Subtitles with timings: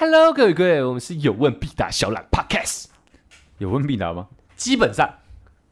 [0.00, 2.84] Hello，各位各位，我们是有问必答小懒 Podcast，
[3.58, 4.28] 有问必答吗？
[4.54, 5.12] 基本上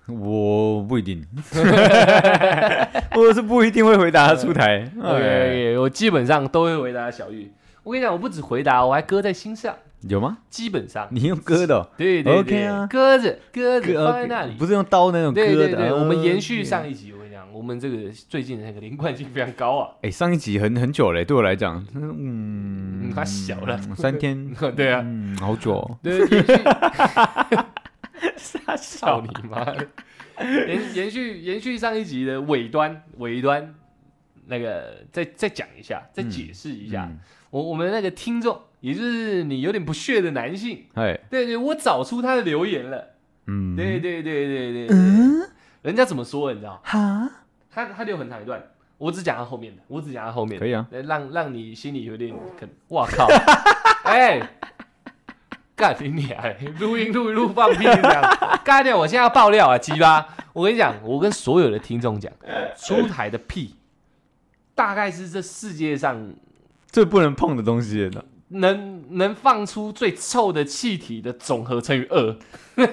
[0.09, 1.25] 我不一定，
[3.15, 4.91] 我是不一定会回答他出台。
[5.01, 7.53] ，OK，, 我基本上都会回答小玉。
[7.85, 9.73] 我跟你讲，我不止回答，我还搁在心上。
[10.01, 10.39] 有吗？
[10.51, 14.55] 基本上，你用割的哦，对对对 OK 啊搁着搁着放在那里。
[14.59, 15.55] 不是用刀那种割的。
[15.55, 17.13] 对对对，哦我们延续上一集，
[17.57, 19.95] 我们这个最近的那个连贯性非常高啊。
[20.03, 23.79] 哎，上一集很很久嘞，对我来讲，嗯嗯，他小了。
[23.97, 25.77] 三天， 对啊，嗯，好久。
[25.77, 25.99] 哦。
[26.03, 26.21] 对，
[28.37, 29.89] 傻笑 你妈的！
[30.69, 33.75] 延延续延续上一集的尾端尾端，
[34.47, 43.15] 那个再再讲一下，再解释一下，嗯，我我们那个听众，也就是你有点不屑的男性，哎，对对，我找出他的留言了，
[43.47, 44.97] 嗯，对对对对对对，
[45.83, 46.81] 人家怎么说的你知道？
[46.85, 47.31] 哈，
[47.77, 48.63] 他他留很长一段，
[48.97, 50.87] 我只讲他后面的，我只讲他后面的可，以啊。
[50.91, 53.27] 呃让让你心里有点可，哇靠，
[54.05, 54.41] 哎、
[55.75, 56.57] 干你娘嘞！
[56.81, 58.97] 录音录一录放屁这样，干掉！
[58.97, 60.27] 我现在要爆料啊，鸡巴！
[60.55, 62.33] 我跟你讲，我跟所有的听众讲，
[62.79, 63.77] 出台的屁，
[64.75, 66.33] 大概是这世界上
[66.91, 68.25] 最不能碰的东西了。
[68.49, 72.37] 能能放出最臭的气体的总和乘以二。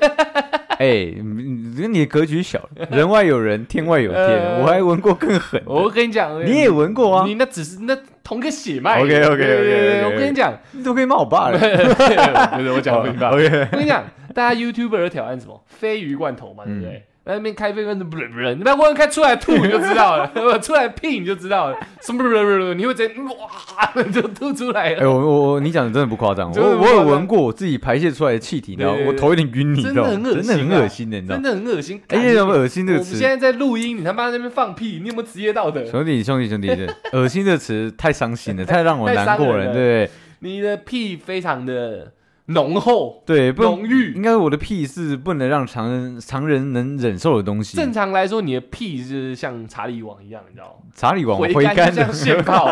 [0.80, 4.22] 哎，你你的格局小， 人外有人，天外有天。
[4.24, 7.36] 呃我还闻过更狠，我跟你讲，你也闻过啊你？
[7.36, 9.00] 那只是那同个血脉。
[9.02, 11.60] 对对对我跟你讲，你都可以骂我爸了。
[12.58, 13.30] 不是我讲明白。
[13.30, 15.64] OK，我跟你讲，大家 YouTuber 的挑战什么？
[15.80, 17.04] 鲱鱼罐头嘛，对不对？
[17.26, 20.30] 在那边开飞罐头，不是不是，你把罐头开出来吐你就知道了，
[20.60, 30.10] 出来屁你就知道了，什么不是不不，你会直接哇就吐出来哎，了，我我我，你讲的真的不夸张，我我有闻过我自己排泄出来的气体，然后对对对我头有点晕，你知道吗？
[30.10, 31.44] 真的很恶心的，你知道真？
[31.44, 32.02] 的很恶心。
[32.10, 33.16] 哎，干你怎么恶心这个词？
[33.16, 35.86] 现在在录音，你他妈在那边放屁，你有没有职业道德？
[35.86, 42.12] 兄弟兄弟兄弟，这恶心这个词太伤心了，太让我太难过了， 伤人了对你的屁非常的
[42.48, 44.14] 浓厚、对，不浓郁。
[44.14, 47.78] 应该我的屁是不能让常人常人能忍受的东西。
[47.78, 50.92] 正常来说，你的屁就是像查理王一样，你知道吗？
[50.94, 52.70] 查理王回回甘的就像， 线炮。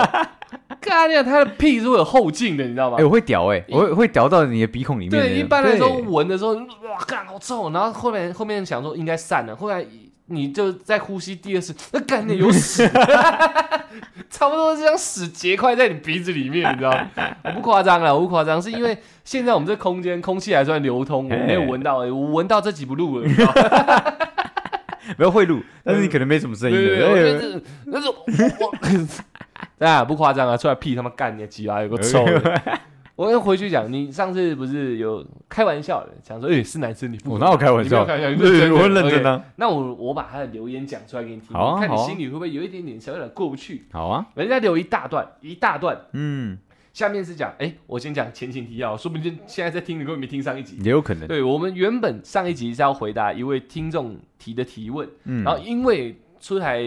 [0.82, 3.04] 干呀，他的屁是会有后劲的，你知道吗哎，？
[3.04, 5.12] 我会屌哎，我会会屌到你的鼻孔里面。
[5.12, 9.86] 对，一般来说闻的时候，哇，干好臭，然后后面后面想说应该散了，后来
[10.32, 12.88] 你就在呼吸第二次，那干的有屎，
[14.30, 17.08] 差不多是像屎结块在你鼻子里面，你知道吗？
[17.46, 24.14] 我不夸张了，我不夸张，是因为现在我们这空间空气还算流通，我没有闻到、欸，我闻到这几步路了，你知道吗？
[25.18, 28.16] 不要贿赂，但是你可能没什么声音对对对，我觉得那种
[29.80, 32.62] 我 啊不夸张啊，出来屁他妈干你的鸡巴有个臭的。
[33.16, 38.02] 我要回去讲，你上次不是有开玩笑的，讲说，哎、是男生你不我哪有开玩笑？
[38.02, 39.44] 你开玩笑，你对，认真的我很认真啊。
[39.58, 43.86] 那我我把他的留言讲出来给你听，看你心里会不会有一点点小小的过不去。
[43.92, 46.58] 好啊，人家留一大段，一大段，嗯，
[46.94, 50.78] 下面是讲，哎、我先讲前情提要，说不定现在在听，你根本没听上一集。
[50.82, 51.28] 也有可能。
[51.28, 56.82] 对我们原本上一集是要回答一位听众提的提问，嗯，然后因为出台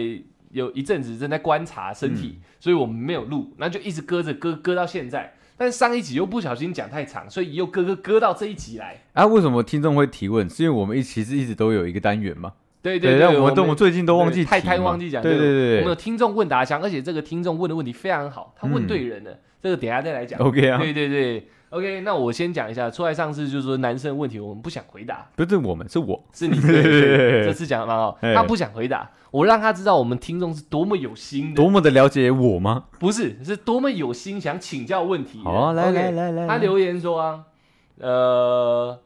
[0.49, 5.31] 有一阵子正在观察身嗯体，所以我们没有录，那就一直搁着搁搁到现在。
[5.57, 9.01] 但上一集又不小心讲太长，所以又割割割到这一集来。
[9.13, 10.49] 啊，为什么听众会提问？
[10.49, 12.53] 是因为我们一其实一直都有一个单元嘛。
[12.81, 15.21] 对对，对我我们都我们最近都忘记太太忘记讲。
[15.21, 19.39] 对对对我们对对有听众问答箱，而且这个听众问的问题非常好，他问对人了。
[19.63, 20.39] 这个等一下再来讲。
[20.39, 26.23] ，OK 啊，对对对，OK，那我先讲一下，出来上次就是说男生的问题我们不想回答，不是我们，是我。
[26.33, 32.85] 是你对对对， 这次讲的蛮好，哎他不想回答，我让他知道我们听众是多么有心的，多么的了解我吗？
[32.97, 35.43] 不是是多么有心想请教问题的。
[35.43, 37.43] 好啊，来来来，来他留言说啊，
[37.99, 38.99] 呃，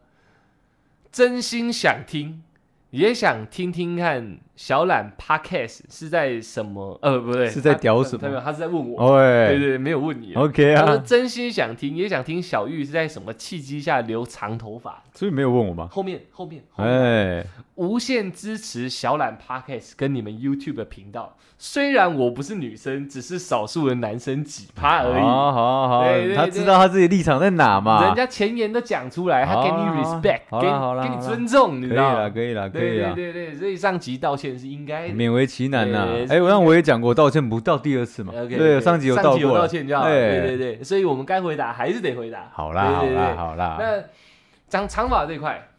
[1.12, 2.44] 真心想听，
[2.92, 7.00] 也想听听看小懒 Podcast 是在什么？
[7.02, 9.02] 呃，不对，是在屌什么他没有，他是在问我。
[9.02, 10.34] 哦，对哎对，没有问你。
[10.34, 15.02] ，OK 啊他说啊，真心想听，也想听小玉是在什么契机下留长头发。
[15.14, 15.88] 所以没有问我吗？
[15.90, 21.38] 后面后面哎，无限支持小懒 Podcast 跟你们 YouTube 的频道。
[21.62, 25.22] 虽然我不是女生，只是少数的男生几趴而已。
[25.22, 28.06] 好好好对对，他知道他自己立场在哪嘛？
[28.06, 32.30] 人家前言都讲出来，他给你 respect，给给你尊重，你知道吗？
[32.30, 35.14] 可以了，可以了，可以了，对对对，所以上集道歉是应该的。
[35.14, 36.26] 勉为其难呐对。
[36.28, 38.34] 哎，我那我也讲过，道歉不到第二次嘛。
[38.48, 40.10] 对，上集有道过了，道歉就好了。
[40.10, 42.50] 哎对对对，所以我们该回答还是得回答。
[42.54, 43.78] 好啦，好啦，好啦。
[43.80, 44.04] 那
[44.68, 45.70] 长长发这块，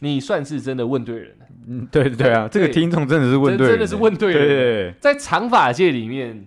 [0.00, 1.46] 你算是真的问对人了。
[1.68, 6.44] 嗯，对对对啊，这个听众真的是问对人，真真的是问对人对，在长发界里面，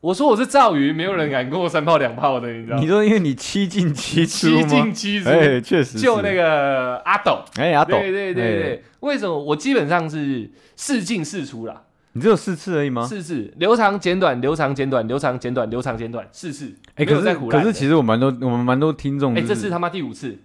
[0.00, 2.82] 我说我是赵云，没有人敢跟我三炮两炮的，你知道吗？
[2.82, 4.64] 你说因为你七进七出七？
[4.64, 7.40] 进七出，哎，确实是就那个阿斗。
[7.56, 11.82] 哎阿斗，对对对哎对，为什么我基本上是四进四出啦？
[12.12, 13.04] 你只有四次而已吗？
[13.04, 16.72] 四次，留长剪短，留长剪短，留长剪短，留长剪短，四次。
[16.94, 20.38] 哎，可是可是其实我蛮多我们蛮多听众哎，就是，这次他妈第五次，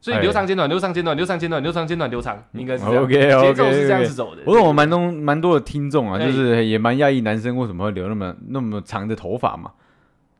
[0.00, 3.02] 所以哎留长剪短，留长剪短，留长剪短，留长剪短，留长，应该是这样。
[3.02, 4.42] OK，OK，OK 节奏是这样子走的。
[4.46, 9.72] 我有我蛮多蛮多的听众啊，哎就是也蛮讶异男生为什么会留那么那么长的头发嘛，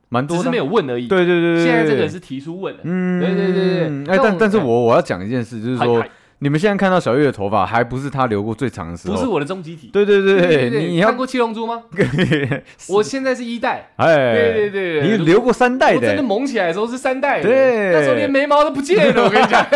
[0.08, 0.36] 蛮多。
[0.36, 1.08] 只是没有问而已。
[1.08, 2.82] 对对对对，现在这个是提出问的。
[2.84, 6.08] 嗯，对对对对哎，但但但是哎我我要讲一件事，就是说还
[6.40, 9.14] 你们现在看到小月的头发，还不是她留过最长的时候？
[9.14, 9.90] 不是我的终极体。
[9.92, 11.82] 对对对，你看过七龙珠吗？
[12.88, 13.90] 我现在是一代。
[13.96, 15.96] 哎，对对对，你留过三代的。
[15.96, 19.66] 我真的萌起来的时候是三代对，那时候连眉毛都不见了，我跟你讲。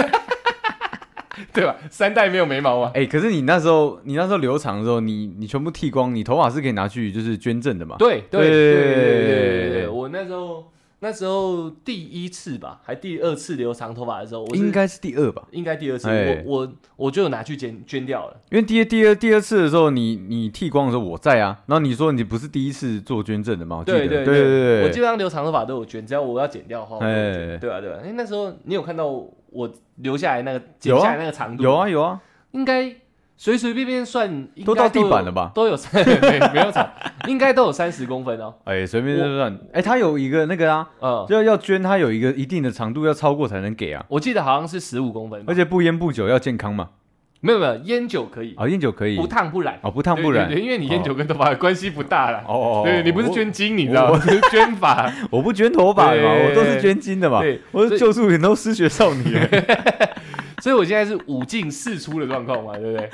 [1.52, 1.74] 对吧？
[1.90, 2.92] 三代没有眉毛啊。
[2.94, 7.96] 哎，可是你那时候，你那时候留长的时候，你你全部剃光，你头发是可以拿去就是捐赠的嘛？
[7.98, 10.64] 对对对对对，我那时候。
[11.04, 16.44] 那时候第一次吧，还第二次留长头发的时候，我应该是第二吧，应该第二次，哎。
[16.46, 23.78] 我我我就有拿去捐捐掉了，因为第二第二第二次的时候，你你剃光的时候我在啊，然后你说你不是第一次做捐赠的吗？
[23.78, 23.98] 我记得。
[23.98, 27.32] 对对对对我基本上留长头发都有捐，只要我要剪掉的话，我都有哎。
[27.32, 31.02] 捐对啊对啊，哎那时候你有看到我留下来那个剪有啊。
[31.02, 31.64] 下来那个长度？
[31.64, 32.20] 有啊，有啊，
[32.52, 32.94] 应该
[33.36, 35.50] 随随便便算都到地板了吧？
[35.54, 36.88] 都有三 没没有长，
[37.26, 46.90] 应该都有三十公分哦，哎，随便就算，哎，他有一个那个啊，嗯，就要要捐，他有一个一定的长度要超过才能给啊，我记得好像是十五公分，而且不烟不酒要健康嘛，
[47.40, 49.16] 没有没有烟酒可以，啊，烟酒可以。
[49.16, 50.46] 不，烫不染，哦，不烫不染。
[50.46, 52.44] 对，对对因为你烟酒跟头发的关系不大啦。
[52.46, 52.54] 哦。
[52.54, 54.20] 哦，对，你不是捐精，你知道吗？
[54.20, 55.12] 是 捐发。
[55.30, 59.36] 我，不捐头发的嘛，我都是捐金的嘛，对，我是救助人都失学少女，
[60.62, 63.10] 所以我现在是五进四出的状况嘛，对不对？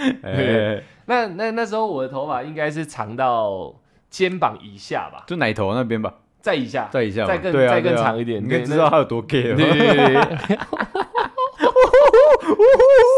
[0.76, 3.74] 哎，那那那时候我的头发应该是长到
[4.10, 6.12] 肩膀以下吧，就奶头那边吧，
[6.42, 9.56] 再以下，再以下，再更对啊再更长一点你可以知道他有多 gay 吗。
[9.56, 10.58] 对对对。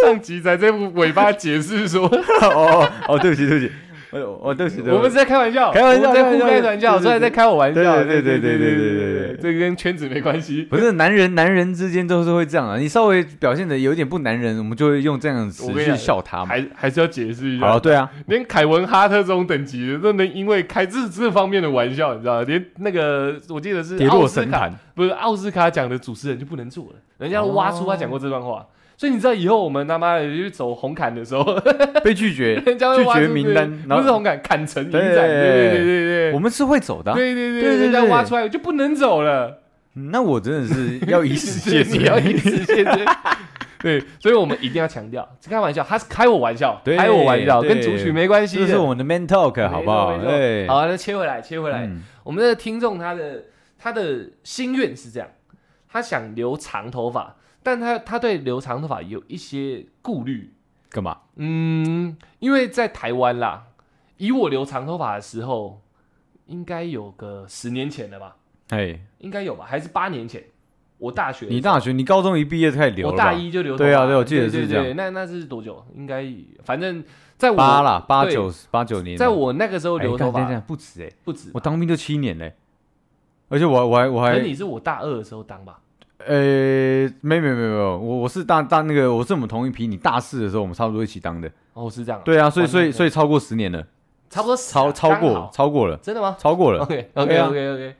[0.04, 2.06] 上集在这尾巴解释说，
[2.42, 3.72] 哦哦，对不起对不起，
[4.12, 10.64] 我都是，我们是在开玩笑，开玩笑，在互开玩笑，说然在开我玩笑，对对对对对对对对，这跟圈子没关系。
[10.64, 12.76] 不是男人，男人之间都是会这样啊。
[12.76, 16.44] 你稍微表现的有点不男人，我们就会用这样词去笑他。
[16.44, 17.66] 还还是要解释一下。
[17.66, 22.42] 哦，对啊，连凯文哈特这种等级的都能因为开这这方面的玩笑，你知道？
[22.42, 28.66] 连那个我记得是跌落神坛，不是奥斯卡奖的主持人就不能做了，人家挖出他讲过这段话。
[29.00, 31.42] 所以你知道以后我们他妈的去走红毯的时候，
[32.04, 32.76] 被拒绝， 拒
[33.14, 39.62] 绝名单然后不是红毯，砍成影展，对对对对对我们是会走的啊、对对对对对人家挖出来就不能走了，
[39.94, 41.96] 嗯那我真的是要以死谢罪。
[41.98, 43.06] 你要以死谢罪。
[43.82, 48.58] 对，所以我们一定要强调，开玩笑，他是开我玩笑，对开我玩笑，跟主曲没关系。
[48.58, 50.18] 这是我们的 man talk，好不好？
[50.18, 52.02] 对，好，那切回来，切回来，嗯。
[52.22, 53.44] 我们的听众他的
[53.78, 55.26] 他的心愿是这样，
[55.90, 60.52] 他想留长头发，但他他对留长头发有一些顾虑。
[60.88, 61.18] 干嘛？
[61.36, 63.68] 嗯，因为在台湾啦，
[64.16, 65.80] 以我留长头发的时候，
[66.46, 68.36] 应该有个十年前了吧？
[68.70, 69.64] 哎，应该有吧？
[69.64, 70.42] 还是八年前？
[70.98, 75.82] 我大学你大学，你高中一毕业就开始留了我大一就留对啊对我记得对对是这样对那那是多久？
[75.94, 76.26] 应该
[76.62, 77.02] 反正
[77.38, 82.54] 在我八啦，八九八九年，在我那个时候哎留头发不止哎，不止，我当兵就七年嘞，
[83.48, 85.80] 而且我还我还我还可是你是我大二的时候当吧？
[86.26, 86.34] 呃，
[87.20, 93.86] 没没没没有，我我是大大那个，我是我们同一批，你大四的时候我们差不多一起当的，哦，是这样啊，对啊，所以所以所以超过十年了，
[94.28, 97.94] 差不多超超过超过了，真的吗超过了，？OK OK 啊 OK OK，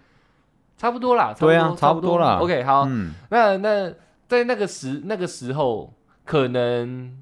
[0.77, 3.93] 差不多啦，对啊差差不多啦 OK，好，嗯，那那
[4.29, 5.93] 在那个时那个时候，
[6.25, 7.17] 可能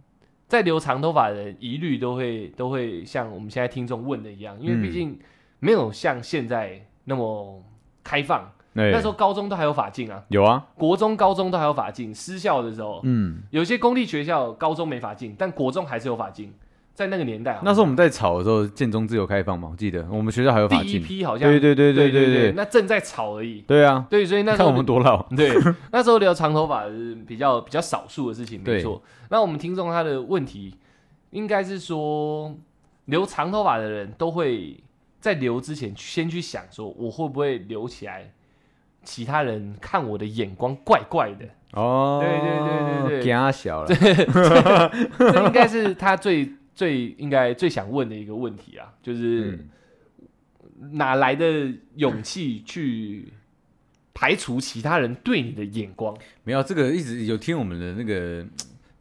[0.49, 5.19] 在留长头发的人一律都会都会像我们现在听众问的一样，因为嗯毕竟
[5.61, 7.63] 没有像现在那么
[8.03, 8.51] 开放。
[8.51, 12.15] 那那时候高中都还有法禁啊，有啊，国中、高中都还有法禁。
[12.15, 16.53] 私校的时候，嗯，有些公立学校高中没法禁，但国中还是有法禁。
[16.95, 20.05] 在那个年代那时候我们在吵的时候，建中自由开放嘛，我记得。
[20.11, 21.49] 我们学校还有法第一禁，批好像。
[21.49, 22.53] 对对对对对对。
[22.57, 23.61] 那正在吵而已。
[23.61, 25.49] 对啊，对，所以那时看候我们多老， 对，
[25.93, 29.01] 那时候留长头发是比较比较少数的事情，没错。
[29.31, 30.75] 那我们听众他的问题
[31.31, 32.53] 应该是说，
[33.05, 34.77] 留长头发的人都会
[35.21, 38.33] 在留之前先去想说，我会不会留起来，
[39.05, 43.89] 其他人看我的眼光怪怪的，哦，对对对对对给他小了，
[45.19, 49.59] 这应该是他最最应该最想问的一个问题啊，就是
[50.81, 53.33] 嗯，哪来的勇气去
[54.15, 56.17] 排除其他人对你的眼光？
[56.45, 58.47] 没有这个一直有听我们的那个。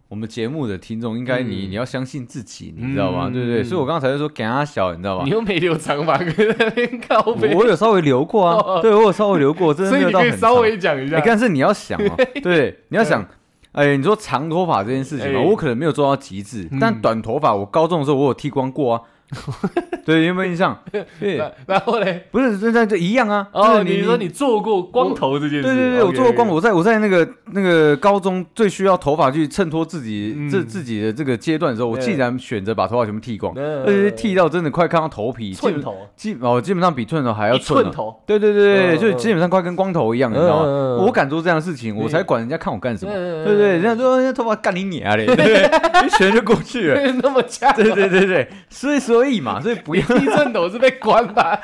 [0.10, 1.72] 我们节目的听众应该你、嗯。
[1.72, 3.26] 你要相信自己，你知道吗？
[3.28, 3.34] 嗯。
[3.34, 3.64] 对不对？
[3.64, 5.24] 所以我刚才就说给他小，你知道吗？
[5.26, 5.32] 你？
[5.32, 8.76] 又没留长发，跟在那边靠背，我我有稍微留过 哦。
[8.76, 11.18] 啊，对我有稍微留过，真的没有到很可以稍微讲一下。
[11.18, 11.24] 哎，。
[11.26, 13.26] 但是你要想 哦，对，你要想，
[13.74, 15.44] 哎，你说长头发这件事情嘛，哎。
[15.44, 19.02] 我可能没有做到极致嗯，但短头发，我高中的时候我有剃光过啊，
[20.05, 20.77] 对，有没有印象？
[21.19, 23.48] 对，然然后嘞，不是，这这这一样啊。
[23.51, 25.63] 哦，就是你说你做过光头这件事？
[25.63, 40.98] 对对对，我做过光我在我在那个那个高中最需要头发去衬托自己嗯这自己的这个阶段的时候，我对竟然选择把头发全部剃光，嗯而且剃到真的快看到头皮，寸头，基哦基本上比寸头还要寸头，对对对就基本上快跟光头一样，你知道吗？
[41.05, 43.12] 我敢做这样的事情，我才管人家看我干什么。
[43.12, 45.69] 对对对，人家说人家头发干你娘嘞，对？
[46.05, 47.12] 一拳就过去了。
[47.22, 51.60] 那么强，对对对对，所以所以嘛， 所以不要一寸头是被关吧？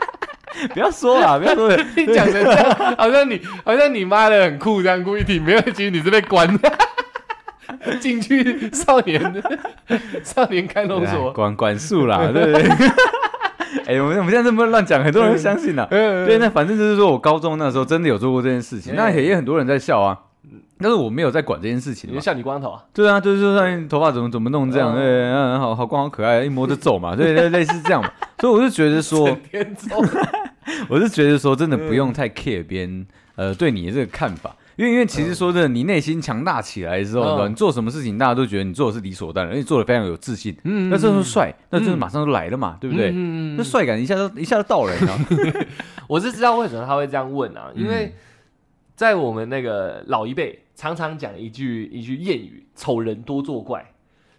[0.72, 1.76] 不要说了，不要说了。
[1.94, 6.72] 你讲的这样，好像你好像你妈的很酷这样故意听，没有，其实你是被关的。
[8.00, 9.20] 进去少年
[10.22, 12.62] 少年看守哎所，管管束啦，对不对？
[13.86, 15.86] 哎，我们我们现在这么乱讲，很多人会相信啦。
[15.90, 20.16] 嗯对，那反正就是说我高中那时候真的有做过这件事情，嗯那也也很多人在笑啊。
[20.78, 22.20] 但是我没有在管这件事情就。
[22.20, 24.96] 像你光头啊，对啊，就是说你头发怎么怎么弄这样，哦。
[24.96, 28.10] 对，嗯，好好光好可爱，一摸就皱嘛， 对，类类似这样嘛。
[28.38, 29.36] 所以我就觉得说
[30.88, 37.50] 我是觉得说，真的不用太 care 别人呃对你的这个看法，因为因为其实说真的，你内心强大起来之后，嗯。
[37.50, 40.54] 你做什么事情大家都觉得你做的是理所当然，而且做的非常有自信。
[40.64, 43.10] 嗯那这时候帅，那就是马上就来了嘛，对不对？
[43.14, 45.26] 嗯那帅感一下就一下就到了，你知道吗？
[46.08, 47.88] 我是知道为什么他会这样问啊，因嗯。
[47.88, 48.14] 为
[48.96, 53.92] 在我们那个老一辈常常讲一句一句谚语：“丑人多作怪。”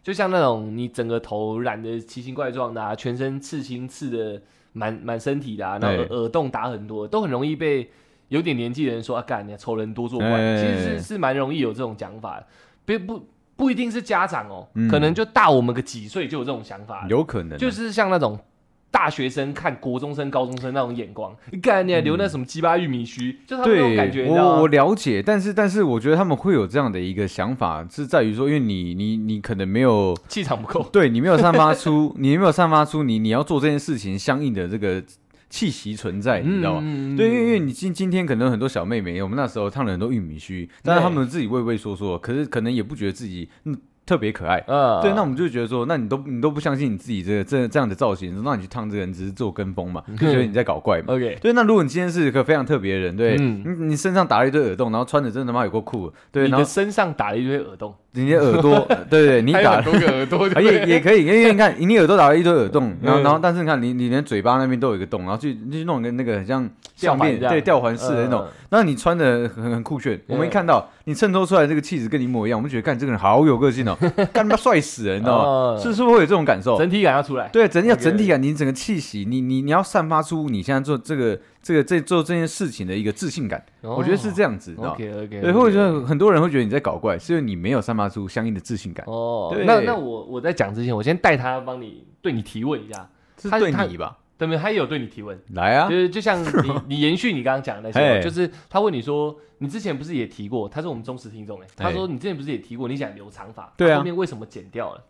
[0.03, 7.89] 就像那种你整个头染的奇形怪状的啊，全身刺青刺的满满身体的啊，然后耳耳洞打很多，都很容易被
[8.29, 10.29] 有点年纪的人说啊，干你丑人多作怪。
[10.29, 12.47] 哎其实是是蛮容易有这种讲法的，
[12.85, 17.05] 不不不一定是家长哦，嗯可能就大我们个几岁就有这种想法。
[17.09, 18.39] 有可能啊，就是像那种
[18.89, 24.67] 大学生看国中生、高中生那种眼光，干你还留那什么鸡巴玉米须，就他们那种，感觉，你知道我我？
[24.67, 35.03] 了解，但是但是我觉得他们会有这样的一个想法，是在于说，因为你你你可能没有气场不够，对你没有散发出， 你没有散发出你你要做这件事情相应的这个
[35.49, 36.81] 气息存在，你知道吗？
[36.83, 43.77] 嗯对，因为因为你今今天可能很多小妹妹，我们那时候烫了很多玉米须，但是她们自己畏畏缩缩，可是可能也不觉得自己嗯
[44.07, 44.57] 特别可爱。
[44.67, 51.13] 呃对，那我们就觉得说，那你都你都不相信你自己这个这这样的造型，那你去烫这个人只是做跟风嘛，就觉得你在搞怪嘛。
[51.13, 53.61] OK，对，那如果你今天是一个非常特别的人，对，嗯。
[53.65, 60.85] 你你身上打了一堆耳洞，然后穿的真的他妈有够酷，对，然后身上打了一堆耳洞，你的耳朵， 对对，你打多个耳朵，而对不对。
[60.85, 68.41] 且也可以，因为你看，你耳朵打了一堆耳洞，然后嗯然后但是你看你你连嘴巴那边都有一个洞，然后去去弄个那个很像项链，吊环对吊环式的那种。
[68.41, 73.95] 嗯，然后你穿的很很酷炫，我们一看到你衬托出来这个气质跟你一模一样，我们觉得干这个人好有个性哦，
[74.33, 75.43] 干他妈帅死人，你知道吗？
[75.43, 75.79] 哦。
[75.81, 76.77] 是是不是会有这种感受？
[76.77, 77.47] 整体感要出来。
[77.49, 94.17] 对，整体要整体感，你整个气息，你你你要散发出你现在做这个这个在做这件事情的一个自信感，我觉得是这样子，你知道吗？OK OK，对，或者说很多人会觉得你在搞怪，是因为你没有散发出相应的自信感，哦，对那那我我在讲之前，我先带他帮你对你提问一下，是对你吧？
[94.37, 94.57] 对不对？
[94.57, 100.69] 他也有对你提问，来啊就，是就像 你你延续你刚刚讲的那些嘛，就是他问你说，你之前不是也提过？
[100.69, 105.03] 他是我们忠实听众哎，他嘿说你之前不是也提过你想留长发，对啊后面为什么剪掉了？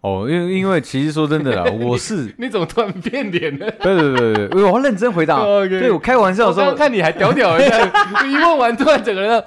[0.00, 3.68] 哦，因为因为其实说真的啦， 我是你怎么突然变脸了？
[3.82, 5.42] 对对对对对，我要认真回答。
[5.68, 7.58] 对我开玩笑我刚刚的时候，看你还屌屌
[8.24, 9.44] 一问完突然整个人，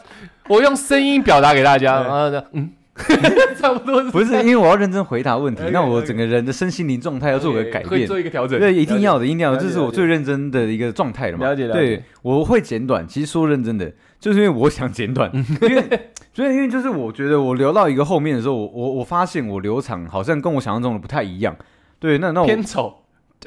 [0.50, 2.70] 我用声音表达给大家，然后呢，嗯，
[3.58, 8.08] 差不多是不是因为我要认真回答问题那我整个人的身心灵状态要做个改会变。
[8.08, 9.20] 做一个调整，对，一定要的。
[9.22, 11.48] 的，一定要的，这是我最认真的一个状态了嘛。
[11.48, 13.90] 了解了解对，我会简短，其实说认真的，
[14.22, 21.54] 就是因为我想剪短，因为所以因为就是我觉得我留到一个后面的时候，我我我发现我留长好像跟我想象中的不太一样。
[22.00, 22.94] 对，那那我偏丑，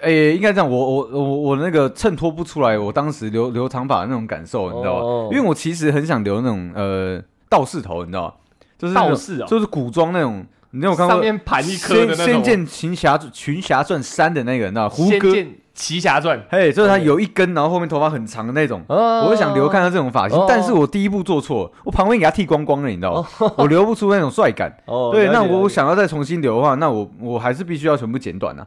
[0.02, 5.00] 诶、应该这样，我我我我那个衬托不出来，我当时留留长发的那种感受，你知道吧？
[5.00, 8.34] 哦因为我其实很想留那种呃道士头，你知道吧？
[8.76, 15.32] 就是道士哦就是古装那种，你有看过上面盘一颗的那种仙仙剑群侠群侠传三》的那个，你知道吗胡歌？
[15.72, 18.80] 奇侠传，嘿，就是他有一根，然后后面头发很长的那种。
[18.86, 23.52] 哦我就想留看他这种发型，哦但是我第一步做错，我旁边给他剃光光了，你知道吗？
[23.56, 24.72] 我留不出那种帅感。
[24.86, 28.64] 哦，对，那我想要再重新留的话，那我我还是必须要全部剪短啊。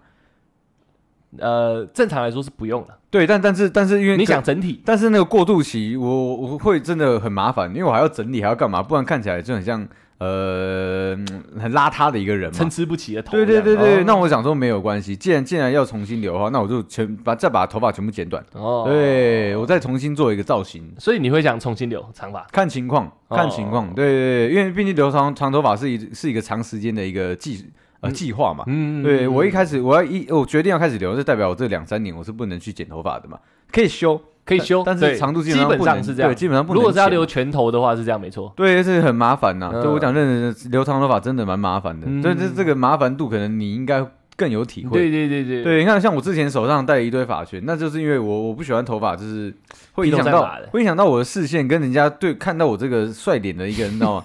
[1.39, 2.93] 呃，正常来说是不用的。
[3.09, 8.83] 对，但但是但是因为你想整体，但是那个过渡期，我我会真的很麻烦，因为我还要整理，还要干嘛？
[8.83, 9.87] 不然看起来就很像
[10.19, 12.57] 呃嗯很邋遢的一个人嘛。
[12.57, 12.69] 参。
[12.69, 13.61] 差不齐的头这对。
[13.61, 14.03] 对对对，哦。
[14.05, 22.45] 那我想说没有关系，既然既然要重新留的话，那我就全把再把头发全部剪短，哦，对我再重新做一个造型，所以你会想重新留长发？
[22.51, 27.65] 看情况看情况，对对对，因为毕竟留长长头发是一是一个长时间的一个计
[28.01, 28.13] 呃嗯。
[28.13, 28.63] 计划嘛。
[28.67, 33.39] 嗯对我一开始我要一我决定要开始留，就代表我这两三年我是不能去剪头发的嘛，
[33.71, 36.35] 可以修，可以修，但是长度基基本本上不能是这样对，。
[36.35, 38.51] 基本上不能如果是要留全头的话，是这样没错。
[38.55, 39.69] 对，是很麻烦呐。
[39.73, 42.07] 嗯对我讲认真，留长头发真的蛮麻烦的。
[42.09, 44.05] 嗯所以这这个麻烦度，可能你应该
[44.37, 44.97] 更有体会。
[44.97, 49.53] 对对对对，对，你看，像我之前手上戴了一堆发圈，那就是因为我我不喜欢头发，就是
[49.93, 54.23] 会影响到会影响到我的视线，跟人家对看到我这个帅脸的一个人，你知道吗？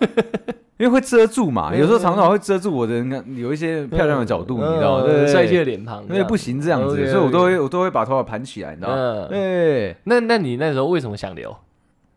[0.83, 5.27] 因为会遮住嘛，嗯有时候长头发会遮住我的那有一些漂亮的角度，你知道吗？
[5.29, 9.29] 帅气的脸庞，因为不行这样子，所以我都会我都会把头发盘起来，你知道吗？
[10.03, 11.57] 那那你那时候为什么想留？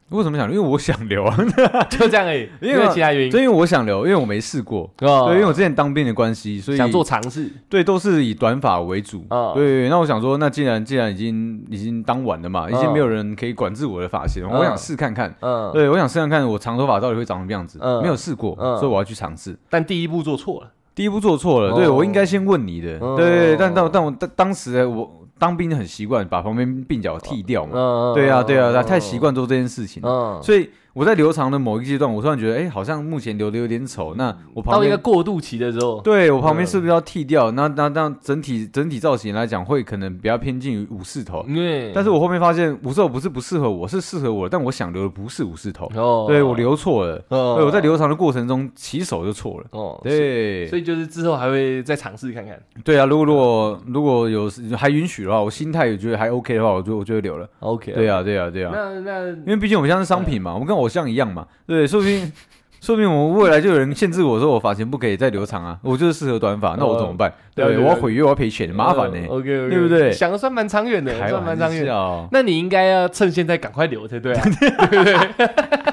[0.09, 0.55] 为什么想留？
[0.55, 1.35] 因为我想留啊，
[1.89, 3.31] 就这样而已，因为其他原因。
[3.31, 4.89] 所以因为我想留，因为我没试过。
[5.01, 5.25] 哦。
[5.27, 9.25] 对，因为我之前当兵的关系，所以想做尝试，对都是以短发为主。
[9.31, 9.53] 哦。
[9.55, 15.35] 对，那我想说，那既然既然已经已经当完了嘛，已经没有人可以管制我的发型，嗯我想试看看。
[15.41, 19.57] 嗯，对，我想试看看我长头发到底会长什么样子，嗯没有试过，嗯所以我要去尝试。
[19.69, 21.75] 但第一步做错了，第一步做错了，哦。
[21.75, 23.15] 对我应该先问你的，哦。
[23.17, 34.95] 对，但但但我当当时我当兵很习惯把旁边鬓角剃掉嘛，嗯，对啊对啊，太习，惯做这件事情了，嗯，所以我在留长的某一个阶段，我突然觉得，哎，好像目前留的有点丑，那我旁到一个。
[34.97, 37.51] 过渡期的时候，对我旁边是不是要剃掉？
[37.51, 41.43] 那那那整体整体造型来讲，会可能比较偏近于武士头。
[41.43, 45.91] 对但是我后面发现武士头不是不适合我，是适合我，但我想留的不是武士头。
[45.95, 49.67] 哦，对我留错了，哦，对我在留长的过程中起手就错了。
[49.71, 57.47] 哦，对，所以就是之后还会再尝试看看对啊，如果如果如果有还允许的话，我心态也觉得还 OK 的话，我就我就会留了。
[57.59, 62.31] ，OK，对啊，对啊，对啊，那那因为毕竟我们像是商品嘛，我们跟偶像一样嘛，对，说不定
[62.79, 67.33] 说不定我未来就有人限制我说我发型不可以再留长啊，我就是适合短发，那我怎么办？
[67.55, 69.17] 对，我要毁约，我要赔钱，麻烦呢。
[69.27, 70.11] ，OK，对不对？
[70.11, 71.87] 想的算蛮长远的，开算蛮长远。
[71.87, 74.43] 玩笑，那你应该要趁现在赶快留才对啊，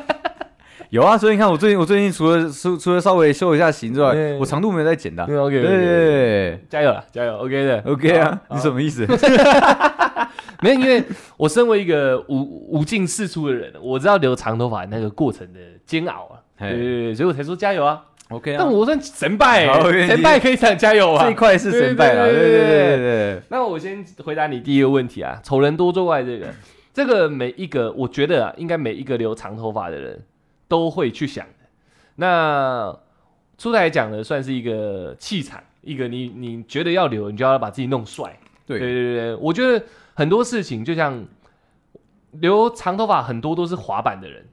[0.90, 5.38] 有啊，所以你看我最近我最近除了除除了稍微修一下型之外，我长度没有再剪的对。
[5.38, 6.62] ，OK，对。
[6.68, 9.06] 加油了，加油，OK 的，OK 啊，你什么意思？
[10.64, 11.02] 没有，因为
[11.36, 18.04] 我身为一个无无尽四出的人，我知道留长头发那个过程的煎熬啊，对对对，所以我才说加油啊。
[18.28, 19.66] OK，但我算神败，
[20.06, 21.22] 神败可以想加油啊！
[21.22, 26.46] 这一块是神败了，对对对对那我先回答你第一个问题啊，丑人多作怪这个，
[26.94, 30.18] 这个每一个，我觉得啊，应该每一个留长头发的人
[30.66, 31.68] 都会去想的。
[32.14, 32.96] 那
[33.58, 38.34] 出来讲的算是一个气场，一个你你觉得要留，你就要把自己弄帅。
[38.64, 39.84] 对对对对，我觉得
[40.14, 41.24] 很多事情就像
[42.32, 44.46] 留长头发，很多都是滑板的人。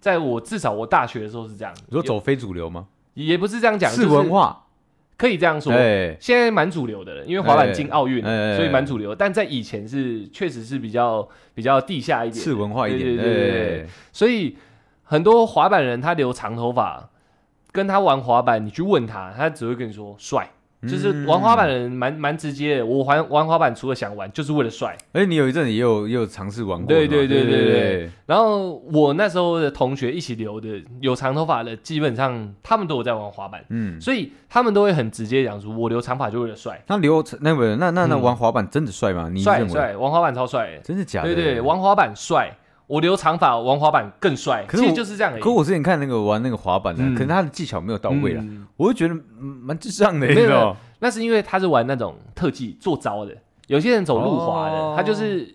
[0.00, 2.88] 在我至少我大学的时候是这样，你说走非主流吗？
[3.14, 4.64] 也也不是这样讲，是文化，
[5.16, 5.72] 可以这样说。
[5.72, 8.20] 哎，现在蛮主流的了，因为滑板进奥运
[8.56, 9.14] 所以蛮主流。
[9.14, 14.56] 但在以前是确实是比较比较地下一点的，次文化一点，对对对所以
[15.04, 17.10] 很多滑板人他留长头发，
[17.70, 20.50] 跟他玩滑板，你去问他，他只会跟你说帅。
[20.88, 24.96] 就是玩滑板的人蛮蛮直接的，我玩玩滑板除了想玩，就是为了帅。
[25.12, 39.28] 哎，你有一阵子也有也有尝试玩过，对对对对对然后我那时候的同学一起留的有长头发的，基本上他们都有在玩滑板，嗯，所以他们都会很直接讲说，我留长发就为了帅，那留那个那那那嗯玩滑板真的帅吗？
[39.32, 39.40] 你？
[39.40, 40.80] 帅帅，玩滑板超帅。
[40.82, 41.34] 真的假的？
[41.34, 42.52] 对对，玩滑板帅，
[42.86, 45.42] 我留长发玩滑板更帅，可是我就是这样而已。
[45.42, 47.14] 可我之前看那个玩那个滑板的，嗯。
[47.14, 48.66] 可能他的技巧没有到位了，嗯。
[48.76, 50.76] 我就觉得嗯蛮智障的，你没有知道吗？
[50.98, 53.34] 那是因为他是玩那种特技做招的，
[53.66, 54.94] 有些人走路滑的，哦。
[54.96, 55.54] 他就是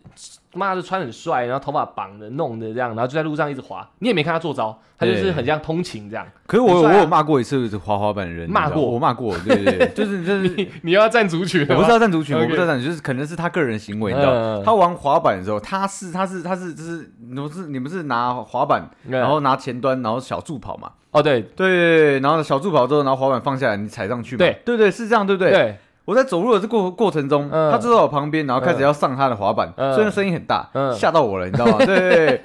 [0.57, 6.25] 妈就穿很帅，然后头发绑的弄的这样，然后就在路上一直滑，你也没看他做招，他就是很像通勤这样。
[6.45, 10.47] 可是我我有骂过一次滑滑板的人，骂过我骂过，对对对，就是就是。
[10.57, 14.63] 你你要站族群，我不知道站族群，我不知道站就是可能是他个人行为，你知道嗯？
[14.65, 25.51] 他玩滑板的时候，他是他是他是就是你们是你们是拿滑板，嗯然后拿前端，然后小助跑嘛，哦对对对对，然后小助跑之后，然后滑板放下来，你踩上去嘛，对对对是这样，对不对？
[25.51, 31.75] 对，我在走路的这过过程中，嗯他坐在我旁边，然后开始要上他的滑板，嗯虽然声音很大，嗯吓到我了，你知道吗？
[31.85, 32.41] 对对对，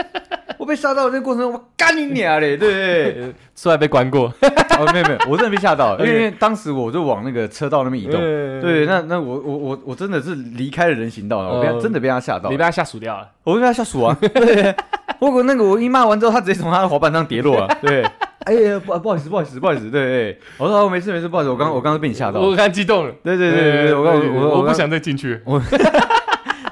[0.59, 2.57] 我被吓到的这个过程中，我干你娘嘞！
[2.57, 4.25] 对 对对，呃出来被关过，
[4.81, 13.29] 哦没有没有，我真的被吓到了，因为 OK 因为当时我就往那个车道那边移动，对对，那那我我我我真的是离开了人行道了，我被他嗯真的被他吓到你，被他吓死掉了。
[13.44, 14.16] 我被他吓死啊！
[14.20, 14.75] 对，
[15.20, 18.05] 我那个我一骂完之后，他直接从他的滑板上跌落了，对。
[18.44, 23.14] 哎呀，不不好意思，不好意思，不好意思，对对，我说哦没事没事，不好意思，我刚我刚刚被你吓到，我刚激动了。
[23.22, 25.40] 对对对对对，我刚我我不想再进去。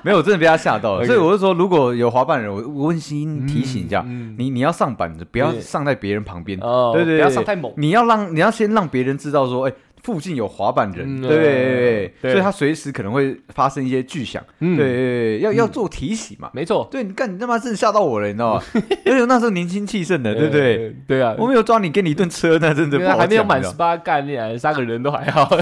[0.03, 4.35] 没有，我真的被他吓到了，所以我是说，如果有滑板人，我我温馨提醒一下，嗯。
[4.39, 6.59] 你你要上板子，不要上在别人旁边，
[6.95, 7.71] 对对不要上太猛。
[7.77, 16.51] 你要让你要先让别人知道说，哎，附近有滑板人，嗯对所以他随时可能会发生一些巨响，嗯对要要做提醒嘛。
[16.53, 18.63] 没错，对，你看你他妈真的吓到我了，你知道吗？
[19.05, 20.89] 而且我那时候年轻气盛的，对不对？
[20.89, 20.93] 呃？
[21.07, 25.49] 对啊，我没有抓你，给你一顿车，那真的还没有满十八干你来杀个人都还好。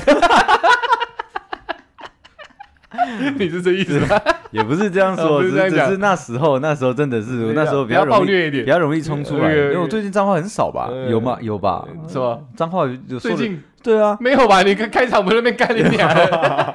[3.38, 4.20] 你是这意思吗？
[4.50, 10.88] 也不是这样哦说，只是那时候那时候真的是那时候比较容易暴虐一点比，较容易冲出来，因为我最近脏话很少吧？
[10.90, 11.38] 嗯有吗？
[11.40, 11.86] 有吧？
[12.08, 12.38] 是吧？
[12.56, 14.62] 脏话有最近对啊，没有吧？
[14.62, 16.74] 你开开场不是那边干你俩？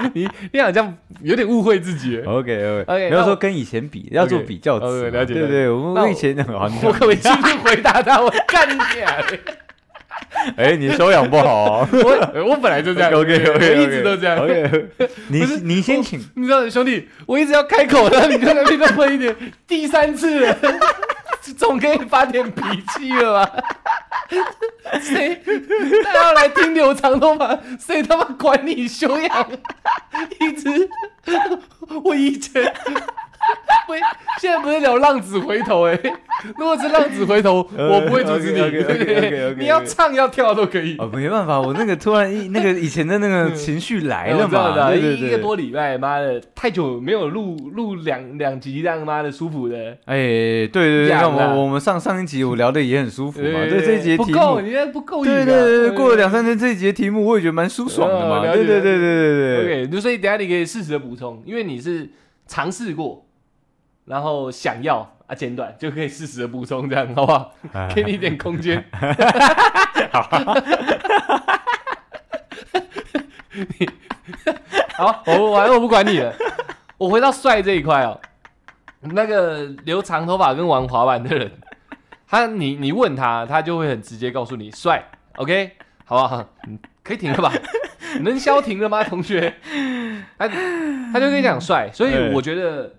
[0.14, 2.18] 你你好像有点误会自己。
[2.22, 8.20] OK OK，OK，没有说跟以前比，要做比较词 OK，嘛，了解对对，我们以前好，我可不可以继续回答他？
[8.20, 9.22] 我干你俩！
[10.56, 11.88] 哎，你修养不好哦。
[11.92, 14.38] 我 我本来就这样 OK OK，我一直都这样。
[14.38, 14.86] OK，
[15.28, 19.34] 你你先请，你知道，兄弟，我一直要开口，然后你就在那边多喷一点，
[19.66, 20.56] 第三次了，
[21.58, 22.62] 总可以发点脾
[22.94, 23.52] 气了吧？
[25.00, 25.42] 谁
[26.04, 27.58] 他要来听留长头发？
[27.78, 29.50] 谁他妈管你修养？
[30.40, 30.88] 一直，
[32.02, 32.72] 我一直，
[33.86, 33.94] 不，
[34.40, 35.98] 现在不是聊浪子回头哎、
[36.56, 40.96] 如果是浪子回头，呃我不会阻止你对不对你要唱要跳都可以。
[40.98, 45.38] 哦，没办法，我那个突然一那个以前的那个情绪来了嘛，对对的一个对。
[45.40, 49.76] 多礼拜，妈的，太久没有录录两两集，让妈的舒服的。
[50.04, 59.82] 哎，对对对，那我我们上上一集我聊的也很舒服嘛，对对这一节不够，你现在不够对对对对，过了两三天这一节题目我也觉得蛮舒爽的嘛，哦对对对对对对。
[59.82, 62.08] OK，就所以等下你可以适时的补充，因为你是
[62.46, 63.24] 尝试过，
[64.10, 67.54] 然后想要啊简短，就可以适时的补充，这样好不好？
[67.72, 68.84] 哎给你一点空间。
[74.98, 76.34] 好，我反正我不管你了。
[76.98, 78.20] 我回到帅这一块哦，
[79.00, 81.50] 那个留长头发跟玩滑板的人，
[82.26, 85.02] 他你你问他，他就会很直接告诉你帅
[85.36, 85.70] ，OK，
[86.04, 86.44] 好不好？
[86.66, 87.52] 嗯可以停了吧？
[88.22, 89.54] 能消停了吗，同学？
[90.36, 92.92] 他他就跟你讲帅，所以我觉得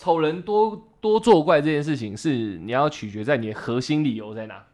[0.00, 4.64] 丑人多多作怪这件事情是你要取决在你的核心理由在哪，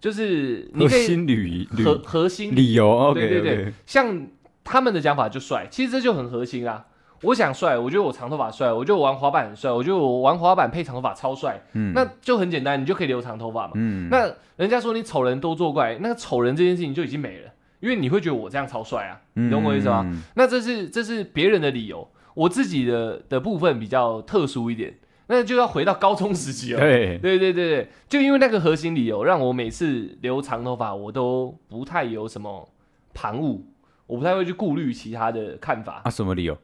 [0.00, 3.74] 就是你核心旅核旅核心理由对对对。
[3.84, 4.26] 像
[4.64, 6.86] 他们的讲法就帅，其实这就很核心啊。
[7.24, 11.92] 我想帅，我觉得我长头发帅，我觉得我玩滑板很帅，我觉得我玩滑板配长头发超帅，嗯。
[11.94, 13.72] 那就很简单，你就可以留长头发嘛。
[13.74, 14.08] 嗯。
[14.08, 20.04] 那人家说你丑人多作怪，那个丑人这件事情就已经没了，因为你会觉得我这样超帅啊，你懂我意思吗？
[20.06, 24.94] 嗯那这是这是别人的理由，我自己的的部分比较特殊一点，
[25.26, 26.78] 那就要回到高中时期了。
[26.78, 32.68] 对，对对对对，就因为那个核心理由，让我每次留长头发，我都不太有什么
[33.12, 33.60] 旁骛，
[34.06, 36.02] 我不太会去顾虑其他的看法。
[36.04, 36.56] 啊，什么理由？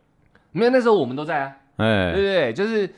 [0.53, 2.89] 没有，那时候我们都在啊，对哎对对，就是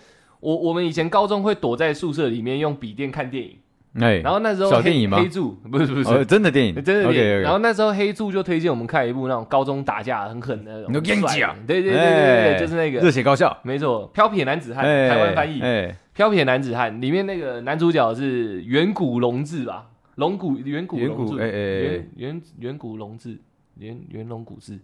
[0.40, 3.58] 我我们以前高中会躲在宿舍里面用笔电看电影，
[4.00, 5.18] 哎，然后那时候黑小电影吗？
[5.18, 7.40] 黑柱不是不是、哦，真的电影，真的电影。
[7.40, 13.00] 然后那时候黑柱就推荐我们看一部那种高中打架很狠的那种我跟你讲对对对对对，哎就是那个。
[13.00, 15.60] 热血高校，没错，飘撇男子汉，哎台湾翻译。
[15.60, 19.86] 哎，飘撇男子汉里面那个男主角是远古龙志吧？
[20.16, 23.38] 龙骨远古龙志，远古哎哎哎远远远古龙志，
[23.78, 24.78] 远远龙古志，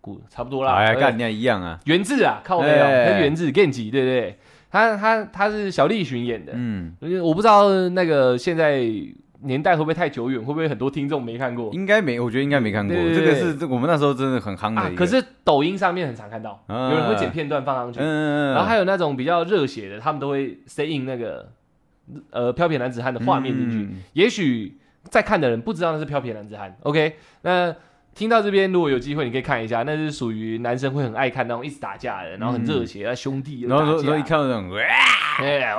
[0.00, 0.74] 古差不多啦。
[0.74, 3.12] 哎呀，对干人家一样啊，元志啊，靠没有，哎。
[3.12, 4.38] 他元志 Genji，对不对？
[4.74, 8.82] 他他他是小栗旬演的，嗯，我不知道那个现在
[9.42, 11.72] 年代会不会太久远，会不会很多听众没看过。
[11.72, 16.90] 应该没，我觉得应该没看过，对对对这个是这我们那时候真的很夯的可是抖音上面很常看到，啊。
[16.90, 21.52] 有人会剪片段放上去，嗯，然后还有那种比较热血的，他们都会塞印那个
[22.30, 23.76] 呃飘撇男子汉的画面进去。
[23.76, 24.02] 嗯。
[24.14, 26.76] 也许在看的人不知道那是飘撇男子汉。
[26.82, 27.72] OK，那
[28.14, 34.08] 听到这边，如果有机会，你可以看一下，那是属于男生会很爱看那种一直打架的，然后很热血，啊兄弟，嗯然后说打架。
[34.08, 35.60] 说一看到那种，哎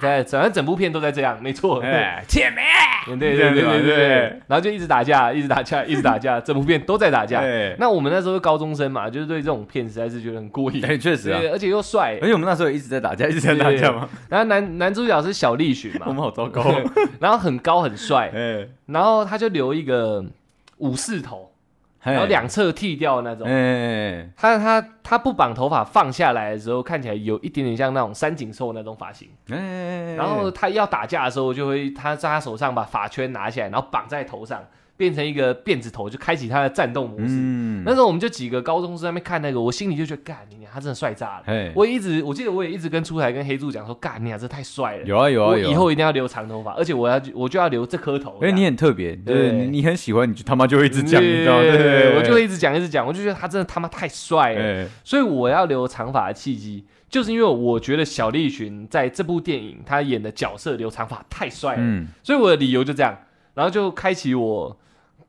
[0.00, 1.80] 对，反正整部片都在这样，没错。
[1.80, 2.62] 对哎，铁梅，
[3.18, 7.40] 对对对对对对对，然后就一直打架，一直打架， 一直打架，整部片都在打架。
[7.40, 12.18] 哎，那我们那时候是高中生嘛，就是对这种片实在是觉得很过瘾，哎，确实而且又帅。
[12.20, 12.26] 而。
[12.26, 16.64] 且我们那时候也一直在打架，一直在打架嘛，然后男男主角是小栗旬我，们好糟糕，
[17.20, 20.24] 然后很高很帅， 哎，然后他就留一个
[20.78, 21.51] 武士头，
[22.02, 23.46] 然后两侧剃掉的那种。
[23.46, 29.28] 哎，他他他不绑头发放下来的时候，看起来有一点点像那种三井寿那种发型。
[29.50, 34.64] 哎，然后他要打架的时候，就会他在他手上把发圈拿起来，然后绑在头上，
[35.02, 37.24] 变成一个辫子头，就开启他的战斗模式。
[37.26, 41.42] 嗯那时候我们就几个高中生在那边看那个，我心里就觉得，干你娘，他真的帅炸了。
[41.46, 45.02] 哎，我一直，我记得我也一直跟出台跟黑柱讲说，干你娘，这太帅了。
[45.02, 48.34] 有啊有啊有啊，以后一定要留长头发，而且我要我就要留这颗头。
[48.34, 51.62] 因为你很特别，就是对你你很喜欢，你就他妈就会一直讲，你知道吗？
[51.62, 54.62] 对对对，我就会一直讲一直讲，我就觉得他真的他妈太帅了。
[54.62, 63.18] 哎，所以我要留长发的契机，就是因为我觉得小栗旬在这部电影他演的角色留长发太帅了，嗯，所以我的理由就这样，
[63.54, 64.78] 然后就开启我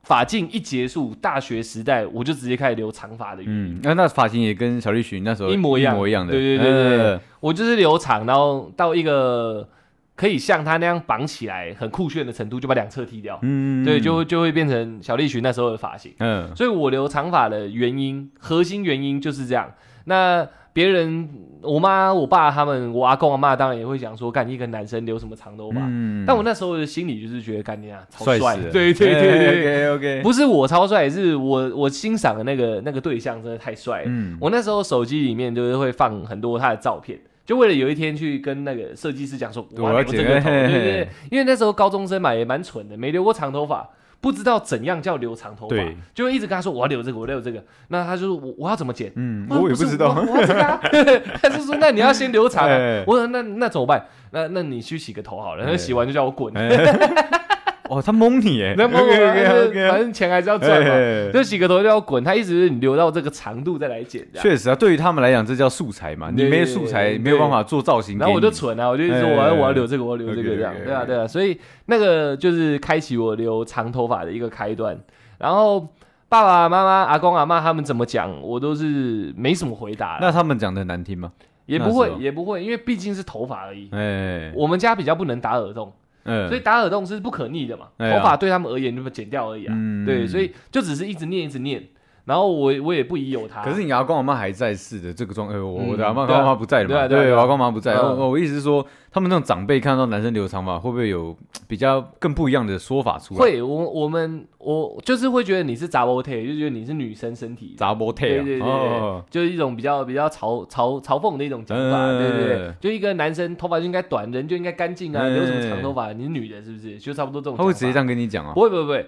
[0.03, 3.75] 发禁一结束，大学时代我就直接开始留长发的原因。
[3.75, 5.95] 嗯，那那发型也跟小栗旬那时候一模一样。
[5.95, 9.67] 一模一样的，对对对我就是留长，然后到一个
[10.15, 13.83] 可以像他那样绑起来很酷炫的程度，就把两侧剃掉，嗯。
[13.85, 16.13] 对，就就会变成小栗旬那时候的发型。
[16.19, 16.53] 嗯。
[16.55, 19.71] 所以我留长发的原因，核心原因就是这样。
[20.05, 21.29] 那别人，
[21.61, 25.81] 我妈、我爸他们，我阿公阿妈当然也会讲说，干一个男生留什么长头发。
[25.83, 26.25] 嗯。
[26.25, 34.05] 但我那时候的心里就是觉得，干你啊，超帅帅死了，对对对对对，，OK OK，不是我超帅，是我我欣赏的那个那个对象真的太帅了。
[34.07, 34.35] 嗯。
[34.41, 43.87] 我那时候手机里面就是会放很多他的照片，就为了有一天去跟那个设计师讲说，我要剪我要留这个头，对对对，因为那时候高中生嘛，也蛮蠢的，没留过长头发。
[44.23, 45.75] 不知道怎样叫留长头发，
[46.15, 47.61] 就会一直跟他说我要留这个，我要留这个。
[47.89, 49.11] 那他就说我我要怎么剪？
[49.17, 50.79] 嗯，我也不知道，我我要这个啊。
[51.43, 52.69] 他就说那你要先留长。
[53.05, 54.05] 我说那那怎么办？
[54.31, 55.65] 那那你去洗个头好了。
[55.65, 56.53] 哎那洗完就叫我滚。
[57.83, 60.89] 哎哦，他蒙你耶，那蒙我反正钱还是要赚嘛。
[60.89, 64.25] 哎就洗个头就要滚，他一直留到这个长度再来剪。
[64.35, 68.17] 确实啊，对于他们来讲，这叫素材嘛，你没有素材，没有办法做造型。
[68.17, 74.97] 然后我就蠢啊，我就一直说我要哎我要留这个，我要留这个这样，对啊对啊，所以那个就是开启我留长头发的一个开端。
[75.37, 75.81] 然后
[76.29, 81.31] 爸爸妈妈、阿公阿妈他们怎么讲，我都是没什么回答，那他们讲的难听吗？
[81.65, 83.87] 也不会也不会，因为毕竟是头发而已。
[83.91, 85.93] 哎，我们家比较不能打耳洞，
[86.23, 86.47] 嗯。
[86.47, 89.73] 所以打耳洞是不可逆的嘛，头发对他们而言就剪掉而已啊。
[89.75, 90.05] 嗯。
[90.05, 91.83] 对，所以就只是一直念一直念，
[92.25, 93.61] 然后我我也不疑有他。
[93.63, 97.93] 可是你阿公阿妈还在世的这个状，呃，我嗯我的阿妈妈不在了嘛，对，对啊对啊对啊我阿公阿妈不在。
[97.93, 101.35] 嗯我我意思是说，他们那种长辈看到男生留长发，会不会有
[101.67, 103.39] 比较更不一样的说法出来？
[103.39, 116.13] 会，我我们我就是会觉得你是杂波腿，就觉得你是女生身体，杂波退啊，对对对哦就是一种比较比较嘲嘲嘲讽的一种讲法，嗯对对对，就一个男生头发就应该短，人就应该干净啊，嗯留什么长头发？
[116.13, 116.97] 你是女的，是不是？
[116.99, 117.57] 就差不多这种。
[117.57, 118.61] 他会直接这，样跟你讲啊不？
[118.61, 119.05] 会不会不会。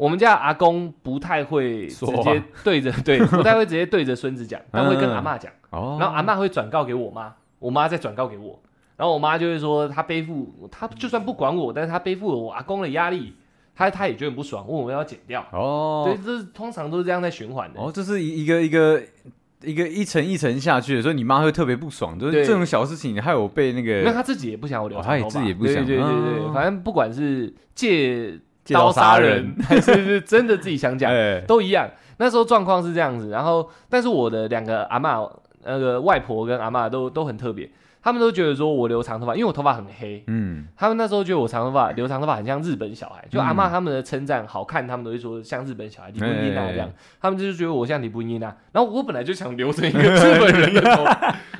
[0.00, 8.58] 我们家阿公不太会直说接对着 对，不太会直接对着孙子讲， 但会跟嗯阿妈讲，哦，然后阿妈会转告给我妈，我妈再转告给我，
[8.96, 13.34] 然后我妈就会说，她背负，她就算不管我，但是她背负了我阿公的压力，
[13.74, 15.46] 她她也觉得很不爽，问我们要剪掉。
[15.52, 17.78] 哦，对，这是通常都是这样在循环的。
[17.78, 19.02] 哦，这是一一个一个
[19.62, 29.54] 一个一层一层下去的，所以你妈会特别不爽，就是这种小事情害我被那个那他自己也不想我留哦他也自己也不想对对对对反正不管是借借刀刀杀人。
[29.62, 31.40] 还是是真的自己想讲，哎。
[31.46, 31.88] 都一样。
[32.18, 35.30] 那时候状况是这样子，然后但是我的两个阿嬷，
[35.64, 37.70] 那个外婆跟阿嬷都都很特别，
[38.02, 40.66] 他们都觉得说我留长头发，因为我头发很黑，嗯。
[40.76, 46.86] 他们那时候觉得我长头发留长头发很像日本小孩，就嗯阿嬷他们的称赞好看，他们都会说像日本小孩李布伊娜这样。
[46.86, 46.92] 哎，
[47.22, 48.54] 他们就是觉得我像李布伊娜。
[48.72, 51.02] 然后我本来就想留成一个日本人的头，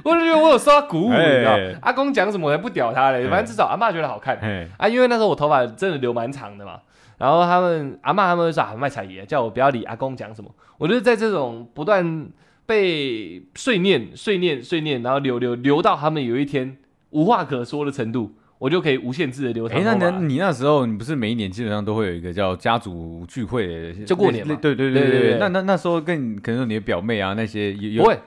[0.05, 4.37] 我就觉得我有受到鼓舞，你知道哎，阿公讲什么我才不屌他嘞，哎反正至少阿嬷觉得好看。
[4.43, 4.69] 哎。
[4.77, 6.81] 啊，因为那时候我头发真的留蛮长的嘛。
[7.21, 10.51] 然后他们阿妈他们就说啊卖彩爷，叫我不要理阿公讲什么。
[10.79, 12.31] 我就是在这种不断
[12.65, 16.79] 被碎念、碎念、碎念，然后流流流到他们有一天
[17.11, 19.97] 无话可说的程度，我就可以无限制的留长哎。
[19.99, 28.19] 那你你那时候你不是每一年基本上都会有一个叫家族聚会的，就过年嘛类对对对对对对那那那时候跟你可能你的表妹啊那些有有不会，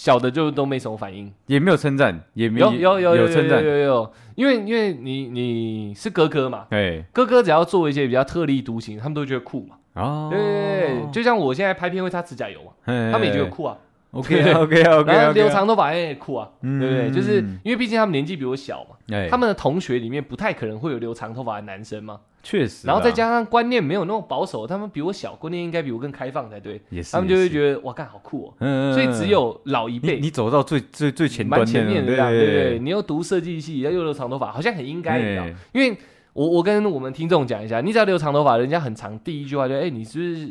[0.00, 1.32] 小的就都没什么反应。
[1.46, 9.74] 也没有称赞，也没有有有有有称赞，有有，因为因为你你是哥哥嘛，对哥哥只要做一些比较特立独行，他们都觉得酷嘛。
[9.94, 13.76] 哦，对对对，就像我现在拍片会擦指甲油嘛，他他们也觉得酷啊。
[14.12, 17.10] OK OK OK，然后留长头发也酷啊，嗯对不对？
[17.10, 22.20] 就是因为毕竟他们年纪比我小嘛，哎，他们的同学里面不太可能会有留长头发的男生嘛。
[22.42, 26.80] 确实啦，然后再加上观念没有那么保守，他们比我小，观念应该比我更开放才对。
[26.88, 28.54] 也是，他们就会得，觉得哇，干好酷哦。
[28.60, 32.78] 嗯所以只有老一你辈你走到最最最前端蛮前面的对对不对？
[32.78, 35.54] 你又读设计系，又留长头发，好像很应该，你知道哎？
[35.72, 35.96] 因为
[36.32, 40.48] 我我跟我们听众讲一下，你只要留长头发，人家很长，第一句话就哎，你是不是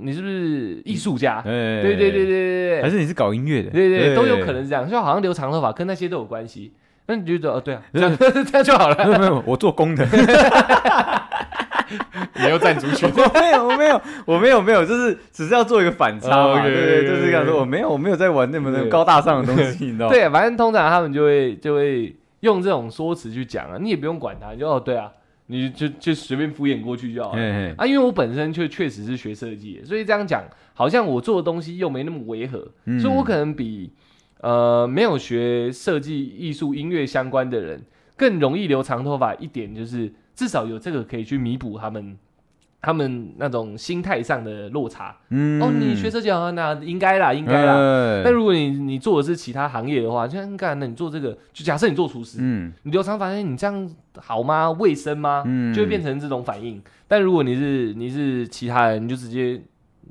[0.00, 1.38] 你是不是艺术家？
[1.38, 6.72] 哎，对对对对对对还是你是搞音乐的，对对，都有可能是这样，就好像留长头发跟那些都有关系。
[7.06, 8.96] 那你觉得哦，对啊， 这样这样就好了。
[9.06, 10.06] 没有没有，我做工的，
[12.42, 20.12] 也要站族群， 我没有我没有我没有没有，就是只是要做一个反差哦嘛对对就是这样 OK 说，我没有我没有在玩那么那么高大上的东西，你知道吗？
[20.12, 25.10] 对，反正通常他们就会就会用这种说辞去讲啊，你也不用管他，你就哦对啊，
[25.46, 27.38] 你就就随便敷衍过去就好了。
[27.38, 33.92] 哎啊，因为我本身确确实是学设计的，所以这样讲好像我做的东西又没那么违和，嗯所以我可能比
[34.44, 37.82] 呃没有学设计、艺术、音乐相关的人
[38.14, 42.18] 更容易留长头发一点，就是至少有这个可以去弥补他们
[42.82, 45.16] 他们那种心态上的落差。
[45.30, 47.74] 嗯哦，你学设计啊，那应该啦，应该啦。
[47.74, 54.70] 啦但如果你你做的是其他行业的话，就像干，那你做这个，就假设你做厨师，嗯你留长发，哎你这样好吗？
[54.72, 55.42] 卫生吗？
[55.46, 56.82] 嗯就会变成这种反应。
[57.08, 59.56] 但如果你是你是其他人，你就直接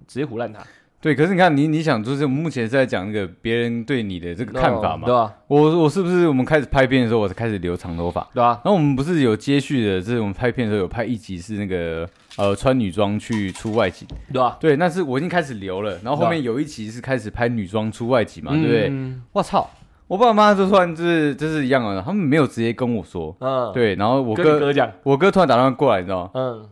[0.07, 0.59] 直接胡乱他。
[1.03, 5.13] 对，可是你看，你你想，就是目前是在讲那个别人对你的这个看法嘛对？
[5.13, 5.35] 吧？
[5.47, 8.25] 我我是不是我们开始拍片的时候，我才开始留长头发？
[8.33, 8.61] 对吧？
[8.63, 14.55] 然后我们不是有接续的，这是我们拍片的时候有拍一集是那个呃穿女装去出外景，对吧？
[14.61, 18.87] 对，那是我已经开始留了，然后后面有一集是开始拍女装出外景嘛，对不对？
[18.89, 19.69] 嗯我操，
[20.07, 26.31] 我爸妈就突然就是就是一样的，他们没有直接跟我说，嗯，对，然后我哥讲，我哥突然打电话过来，你知道吗？
[26.33, 26.69] 嗯，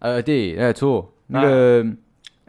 [0.00, 1.86] 呃，弟，哎，初那个，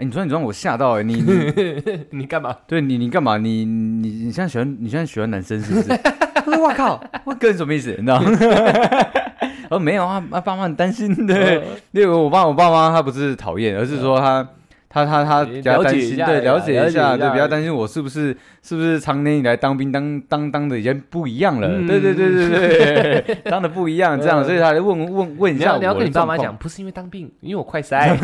[0.01, 2.55] 哎，你穿女装我吓到哎，你你 你干嘛？
[2.65, 3.37] 对你你干嘛？
[3.37, 5.91] 你你你现在喜欢你现在喜欢男生是不是？
[6.47, 7.91] 我说我靠，我哥你什么意思？
[7.91, 8.31] 你知道吗？
[9.69, 14.47] 我说没有啊，啊爸妈很担心嗯对，因为我爸我爸妈他不是讨厌，而是说他。
[14.93, 28.17] 他他他比较担心，了解一下对，了解一下，对，比较担心我是不是是不是常年以来当兵当当当的已经不一样了，嗯对对对对对，当的不一样，这样，嗯所以他来问问问一下你要跟你爸妈讲，不是因为当兵，因为我快塞。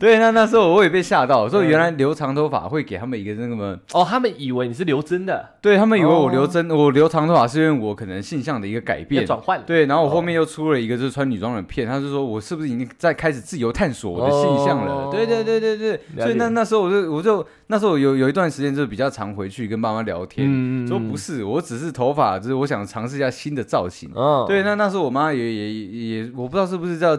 [0.00, 9.26] 对，那那时候我也被吓到，说嗯原来留长头发会给他们一个那个么，哦，他们以为你是留真的，对他们以为我哦留真，我留长头发是因为我可能性向的一个改要变。
[9.26, 9.64] 转换了。
[9.66, 14.90] 对，然后我后面哦又出了一个就是穿女装的片，他就说我是不是已经在开始自由探索我的性向了？
[14.90, 24.10] 哦对对对对对，所以那那时候我就我就那时候有有一段时间就比较常回去跟爸妈聊天，嗯说不是，我只是头发，就是我想尝试一下新的造型。
[24.14, 27.14] 哦，对，那那时候我妈也也也也，我不知道是不是叫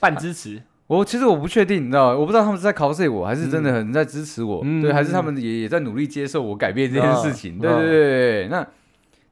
[0.00, 0.62] 半支持。
[0.86, 8.48] 我其实我不确定，你知道吗，我不知道他们是在 cos 我，还是真的很在支持我，嗯对，还是他们也也在努力接受我改变这件事情，嗯对对对。
[8.48, 8.66] 那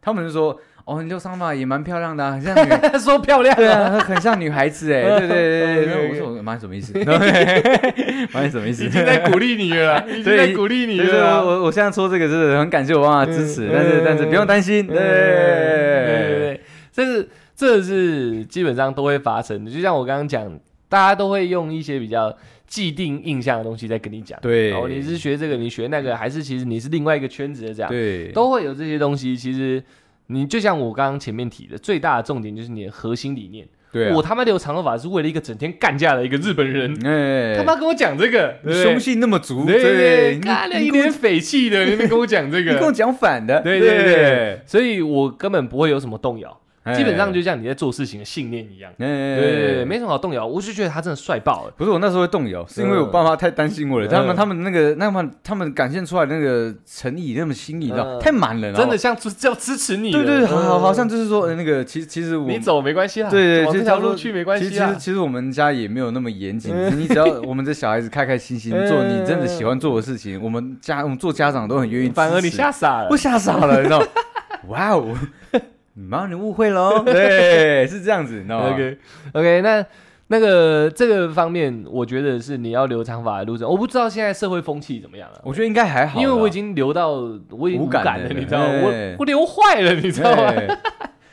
[0.00, 6.08] 他们就说，哦，你留长发也蛮漂亮的、啊，很像女， 说漂亮对啊，很像女孩子哎，对对对对。
[6.10, 6.92] 我说妈什么意思？
[8.32, 8.84] 妈什么意思？
[8.86, 11.44] 已经在鼓励你了啦， 已经对在鼓励你了。
[11.44, 16.60] 我我现在说这个是很感谢我妈妈的支持，嗯但是但是不用担心，对对对对对，
[16.90, 19.70] 这是这是基本上都会发生的。
[19.70, 20.50] 就像我刚刚讲，
[20.92, 24.38] 大家都会用一些比较既定印象的东西在跟你讲。
[24.42, 24.74] 对。
[24.74, 28.30] 哦，你是学这个，你学那个，还是其实你是另外一个圈子的这样，对。
[28.32, 29.34] 都会有这些东西。
[29.34, 29.82] 其实
[30.26, 33.66] 你就像我刚刚前面提的，最大的重点就是你的核心理念。
[33.90, 34.14] 对啊。
[34.14, 42.72] 我，他妈留长头发是为了一个整天干架的一个日本人， 哎，他妈跟我讲这个，凶性那么足，对对对，你干了一脸匪气的，你们跟我讲这个。
[42.72, 46.61] 你跟我，讲反的，对对对，所以我根本不会有什么动摇，哎
[46.96, 50.46] 基本上就像你在做事情的信念一样，哎对对对，没什么好动摇。
[50.46, 54.06] 我就觉得他真的帅爆了，不是我那时候会动摇，是因为我爸妈太担心我了。
[54.06, 65.22] 嗯他们他们那个那么他们展现出来的那个诚意，那么心意，你知道嗯太满了，真的像支要支持你对对，好好好像嗯就是说呃那个其实其实我你走没关系啦，对对，这条路去没关系其实其实。
[65.22, 72.08] 我们家也没有那么严谨，你只要我们的小孩子开开心心做 你真的喜欢做的事情，我们家我们做家长都很愿意。
[72.08, 74.02] 反而你吓傻了我，吓傻了，你知道？
[74.66, 75.16] 哇哦，
[75.94, 78.98] 妈你误会喽， 对，是这样子，你知道吗 OK
[79.32, 79.84] OK，那
[80.28, 83.68] 那个这个方面，我觉得是你要留长发的路程。
[83.68, 87.10] 我不知道现在社会风气怎么样了，我觉得应该还好，因为我已经留到
[87.50, 88.66] 我已经无感无感了，你知道吗？
[88.90, 90.52] 哎我我留坏了，你知道吗？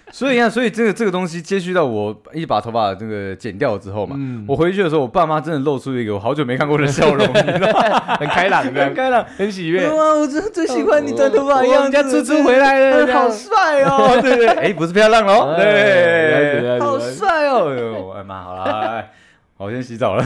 [0.09, 7.99] 对 所以你看，所以这个这个东西接续到我一把头发这个剪掉之后嘛，嗯我回去的时候，我爸妈真的露出一个我好久没看过的笑容， 你知道吗？
[8.19, 9.23] 很开朗，这样开朗。
[9.37, 9.87] 很喜悦。
[9.87, 14.19] 哇，我真的最喜欢你短头发样子，家猪猪回来了，好帅哦！
[14.21, 17.69] 对对，哎，不是漂亮喽，哎了解了对，解好帅哦！
[17.71, 19.11] 哎呦哎妈，好了，哎
[19.57, 20.23] 我先洗澡了。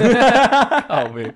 [0.88, 1.32] 靠背。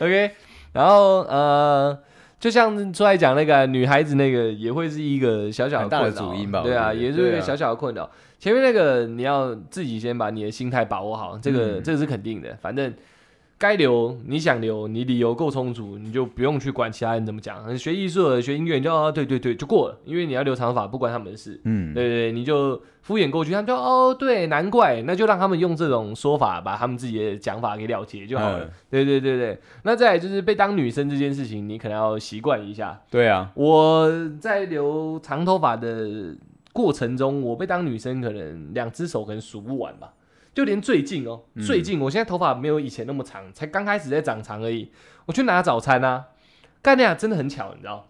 [0.00, 0.30] OK，
[0.72, 1.96] 然后呃，
[2.40, 8.08] 就像出来讲那个女孩子那个，也会是一个小小大的困扰主因吧对啊，也是一个小小的困扰。
[8.38, 12.56] 前面那个你要自己先把你的心态把握好，这个、嗯这个是肯定的。
[12.62, 12.94] 反正
[13.58, 17.76] 该留你想留，你理由够充足，你就不用去管其他人怎么讲。
[17.76, 21.60] 学艺术的、学音乐，你就啊对对对就过了，因为你要留长发，不关他们的事。
[21.64, 28.64] 嗯，对对对，你就敷衍过去，他们就哦，对，难怪，那就让他们用这种说法把他们自己的讲法给了结就好了。
[28.64, 33.00] 嗯对对对对，那再来就是被当女生这件事情，你可能要习惯一下。
[33.10, 34.08] 对啊，我
[34.40, 36.36] 在留长头发的
[36.72, 40.12] 过程中，我被当女生可能两只手可能数不完吧。
[40.58, 44.90] 就连最近哦，嗯最近我现在头发没有以前那么长，才刚开始在长长而已。
[45.26, 46.30] 我去拿早餐啊，
[46.82, 48.08] 干那真的很巧，你知道，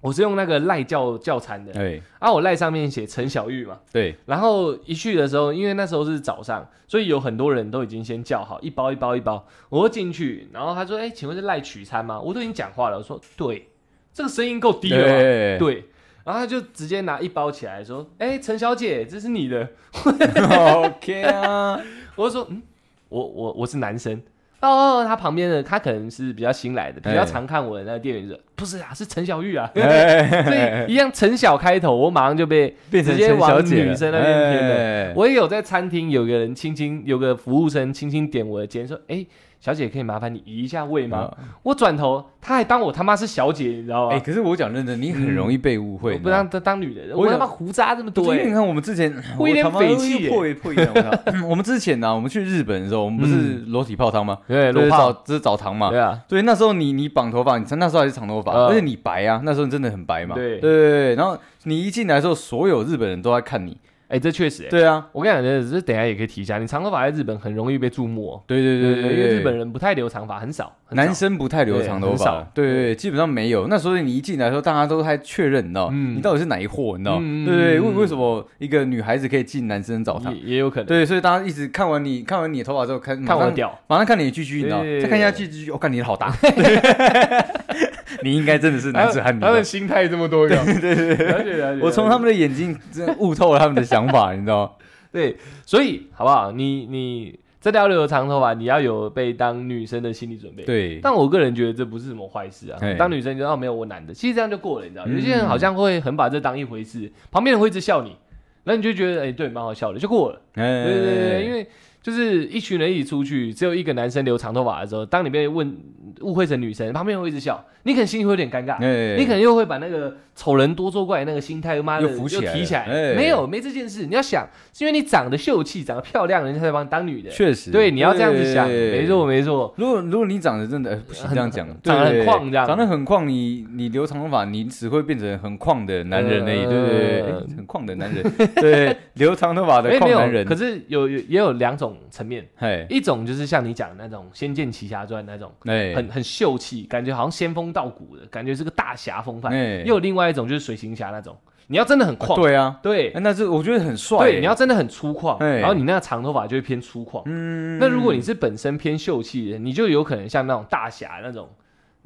[0.00, 9.46] 我是用那个赖叫叫餐的，对啊，我赖上面写陈小玉嘛，对，然后一去的时候，因为那时候是早上，所以有很多人都已经先叫好一包一包一包。
[9.68, 13.68] 我就进去，然后他说：“哎、请问是赖取餐吗？”我都已经讲话了，我说：“对，
[14.12, 15.84] 这个声音够低了吧？”对对，
[16.26, 19.68] 然后他就直接拿一包起来说：“哎、陈小姐，这是你的。
[20.02, 21.80] OK 啊，”
[22.16, 22.60] 我就说：“嗯，
[23.08, 24.20] 我我我是男生。”
[24.60, 34.74] 哦，他旁边的他可能是比较新来的，比较哎常看我的那个店员说：“不是啊，是陈小玉啊。”哎所以一样陈小开头，我马上就被直接往姐女生那边偏了。
[34.74, 39.24] 哎我也有在餐厅有个人轻轻有个服务生轻轻点我的肩说：“哎、
[39.58, 41.18] 小姐可以麻烦你移一下位吗？
[41.18, 44.14] 啊我转头，她还当我他妈是小姐，你知道吗？
[44.14, 50.88] 哎，可是我讲认真，你很容易被误会，我不当当当女人，我他妈胡渣这么多哎、你看我们之前 我他妈匪气耶破一破一点，
[51.48, 54.38] 我们之前呢，我们去日本的时候，我们不是裸体泡汤吗？
[54.46, 55.90] 对，就是裸泡，澡，这是澡堂嘛。
[55.90, 60.34] 对啊，对，那时候你你绑头发，你那时候还是长头发，嗯而且你白啊，那时候你真的很白嘛。
[60.34, 63.76] 对对对对，然后你一进来的时候，所有日本人都在看你。
[64.08, 73.66] 哎、这确实、欸，对啊，我跟你讲，这这等一下也可以提一下，你长头发在日本很容易被注目哦，对对对对因为，日本人不太留长发，很少，男生不太留长头发对很少，对对对，基本上没有。
[73.68, 76.16] 那所以你一进来的时候，大家都还确认，你知道，嗯。
[76.16, 77.18] 你到底是哪一货，你知道？
[77.20, 80.32] 嗯对为嗯为什么一个女孩子可以进男生澡堂？
[80.34, 80.86] 也也有可能。
[80.86, 86.32] 对，所以大家一直看完你看完你的头发之后，看看我的屌，马上看你的 GG，你知道，对再看一下 GG，我看你的好大
[88.22, 89.38] 你应该真的是男子汉。
[89.38, 91.82] 他们心态这么多样， 对对对，了解了解。
[91.82, 94.70] 我从他们的眼睛真的悟透了他们的想法，你知道吗？
[95.12, 96.52] 对，所以好不好？
[96.52, 100.64] 你你真的要留长头发，你要有被当女生的心理准备。。
[100.64, 102.78] 对，但我个人觉得这不是什么坏事啊。
[102.98, 105.04] 当女生就哦没有我男的，其实这样就过了，你知道？
[105.06, 108.16] 嗯有些人好像会很把这当一回事，旁边人会一直笑你，
[108.64, 110.40] 然后你就觉得哎对蛮好笑的，就过了。
[110.54, 111.66] 对对对对，因为
[112.02, 115.76] 就是一群人一起出去，只有一个男生留长头发的时候，当你被问
[116.20, 119.16] 误会成女生，旁边人会一直笑，你可能心里会有点尴尬，哎。
[119.16, 122.80] 你可能又会把那个丑人多作怪那个心态，妈的又浮起来提起来。
[122.82, 123.14] 哎。
[123.14, 124.06] 没有，没这件事。
[124.06, 127.30] 你要想，是因为你长得秀气、长得漂亮，人家才把你当女的。
[127.30, 129.00] 确实，对，你要这样子想，对。
[129.00, 129.06] 没。
[129.06, 129.72] 错没错。
[129.76, 132.66] 如果如果你长得真的、呃不行很这样讲，长得很对旷这样。
[132.66, 136.70] 长得很旷，你你留长头发，你只会变成很旷的男人而已，呃。
[136.70, 138.24] 对对很旷的男人，
[138.56, 149.52] 对， 留长头发的旷男，人，可是有有也有两种层面，嘿，一种就是像你讲的那种《仙剑奇侠传》那种，哎，很很秀气，感觉好像仙风道骨的感觉，是个大侠风范。
[149.52, 149.82] 哎。
[149.82, 153.10] 又有另外一种就是水行侠那种，你要真的很旷，对啊，对。
[153.10, 155.58] 哎那这我觉得很帅，对，你要真的很粗犷，哎。
[155.58, 157.22] 然后你那个长头发就会偏粗犷。
[157.26, 157.78] 嗯。
[157.78, 161.48] 那如果你是本身偏秀气的，你就有可能像那种大侠那种。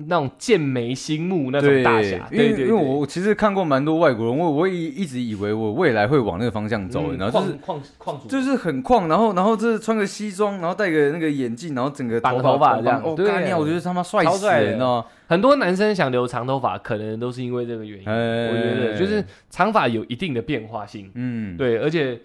[0.06, 14.66] 那种剑眉星目那种大侠，对对因为我其实看过蛮多外国人，我我一一直以为我未来会往那个方向走，嗯然后就是矿矿主，就是很旷，然后然后这穿个西装，然后戴个那个眼镜，然后整个绑头头发这样哦，对干你啊我觉得他妈帅死了，超帅的。
[14.68, 15.06] 你知道吗？
[15.26, 18.08] 很多男生想留长头发，可能都是因为这个原因。
[18.08, 22.18] 哎我觉得就是长发有一定的变化性，嗯，对，而且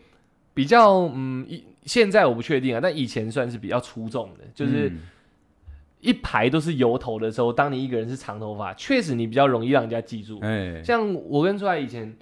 [0.53, 4.99] 比较嗯，以现在我不确定啊，但以前算是比较出众的，就是嗯
[6.05, 10.39] 一排都是油头的时候，当你一个人是长头发，确实你比较容易让人家记住。
[10.41, 12.15] 哎，像我跟出来以前，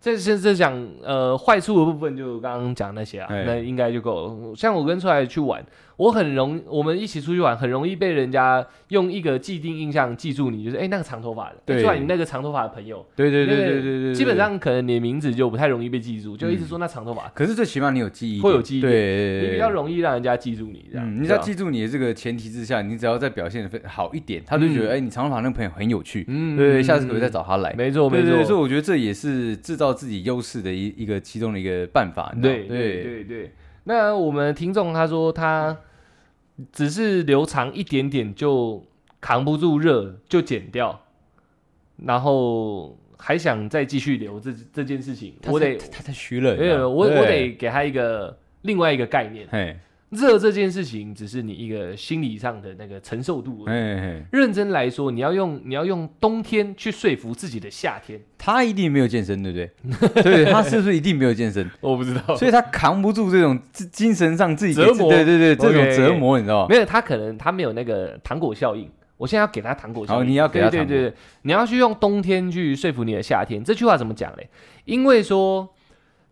[0.00, 0.72] 这这这讲
[1.02, 4.54] 呃坏处的部分，就刚刚讲那些啊，哎那应该就够了。
[4.54, 5.64] 像我跟出来去玩，
[5.96, 14.34] 我很容我们一起出去玩，很容易被人家用一个既定印象记住你，就是哎、那个长头发的，对出来你那个长头发的朋友，对对对对对对，基本。
[14.34, 21.08] 上可能你的名字就不太容易被记住，就一直说那长头发，可是最起码你有记忆，会有记忆对，你比较容易让人家记住你这样。
[21.08, 27.72] 嗯，你只要记住你的这个前提之下，你只要再表现的好一点，他就觉得嗯哎，你长头发那个朋友很有趣，嗯对，下次可不可以再找他来？
[27.78, 32.34] 没错没对对对，所以错，我觉得这也是制造自己优势的一一个其中的一个办法。
[32.42, 33.52] 对对对。
[33.84, 35.76] 那我们听众他说他
[36.72, 38.84] 只是留长一点点就
[39.20, 41.00] 扛不住热就剪掉，
[41.96, 49.76] 然后还想再继续留这这件事情，我得太他太虚了，没有我我得给他一个另外一个概念，嘿，
[50.14, 54.22] 热这件事情只是你一个心理上的那个承受度而已。
[54.32, 60.22] 认真来说，你要用你要用冬天去说服自己的夏天，他一定没有健身，对不对？
[60.22, 61.68] 对，他是不是一定没有健身？
[61.80, 66.66] 我不知道所以他扛不住这种精精神上自己折磨对对对，这种折磨，你知道吗？
[66.70, 68.90] 没有他可能他没有那个糖果效应。
[69.16, 73.62] 我现在要给他糖果效应，你要给他糖对对，你要去用冬天去说服你的夏天。
[73.62, 74.48] 这句话怎么讲嘞？
[74.84, 75.66] 因为说，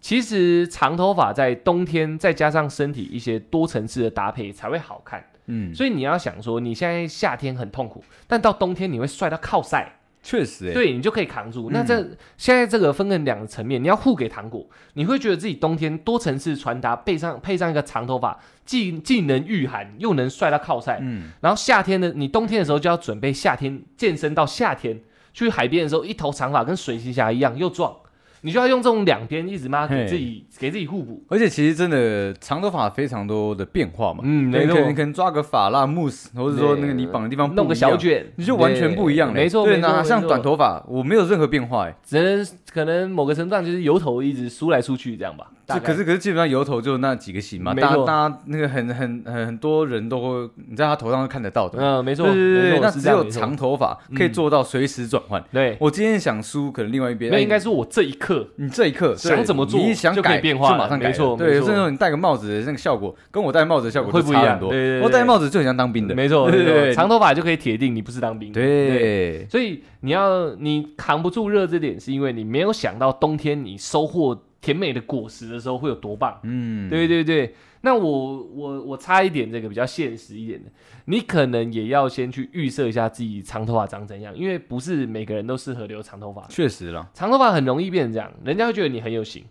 [0.03, 5.25] 其实长头发在冬天再加上身体一些多层次的搭配才会好看。
[5.47, 11.71] 嗯，所以你要想说，你现在夏天很痛苦，但到冬天你会帅到靠晒，确实，哎，对你就可以扛住。
[11.71, 11.73] 嗯。
[11.73, 12.01] 那这
[12.37, 20.99] 现在这个分成两个层面，你要互给糖果，你会觉得自己冬天多层次穿搭，配上配上一个长头发，既既能御寒，又能帅到靠晒。
[21.01, 25.01] 嗯，然后夏天的你冬天的时候就要准备夏天健身到夏天，
[25.33, 27.97] 去海边的时候一头长发跟水行侠一样又壮，
[28.43, 31.25] 你就要用这种两边一直妈给自己给自己互补。
[31.29, 39.35] 而且其实真的长头发非常多的变化嘛，嗯没错对你可能可能抓个发蜡慕斯，或者说那个你绑的地方弄个小卷，你就完全不一样了。
[39.35, 45.47] 没错对，没错没错那像短头发，我没有任何变化，哎，只能可能某个程度上就是油头一直梳来梳去这样吧。
[45.67, 51.79] 大可是可是基本上油头就那几个型嘛，大家大家那个很很很很多人都会你在他头上都看得到的。
[51.81, 55.43] 嗯，没错，对对对那只有长头发可以嗯做到随时转换。
[55.53, 64.73] 对，我今天想梳，可能另外一边那哎应该是我这一刻你这一刻想怎么做你想改变化就马上改没错对，甚至你戴个帽子的那个效果，跟我戴帽子的效果会不一样很多。
[65.03, 66.15] 我戴帽子就很像当兵的。
[66.15, 68.53] 没错，对对长头发就可以铁定你不是当兵。
[68.53, 76.41] 对，所以你要你扛不住热这点，是因为你没有想到冬天你收获甜美的果实的时候会有多棒。
[76.45, 80.71] 嗯，对对对，那我我我差一点这个比较现实一点的，
[81.05, 87.11] 你可能也要先去预设一下自己长头发长怎样，因为不是每个人都适合留长头发，确实了。
[87.13, 89.45] 长头发很容易变成这样，人家会觉得你很有型，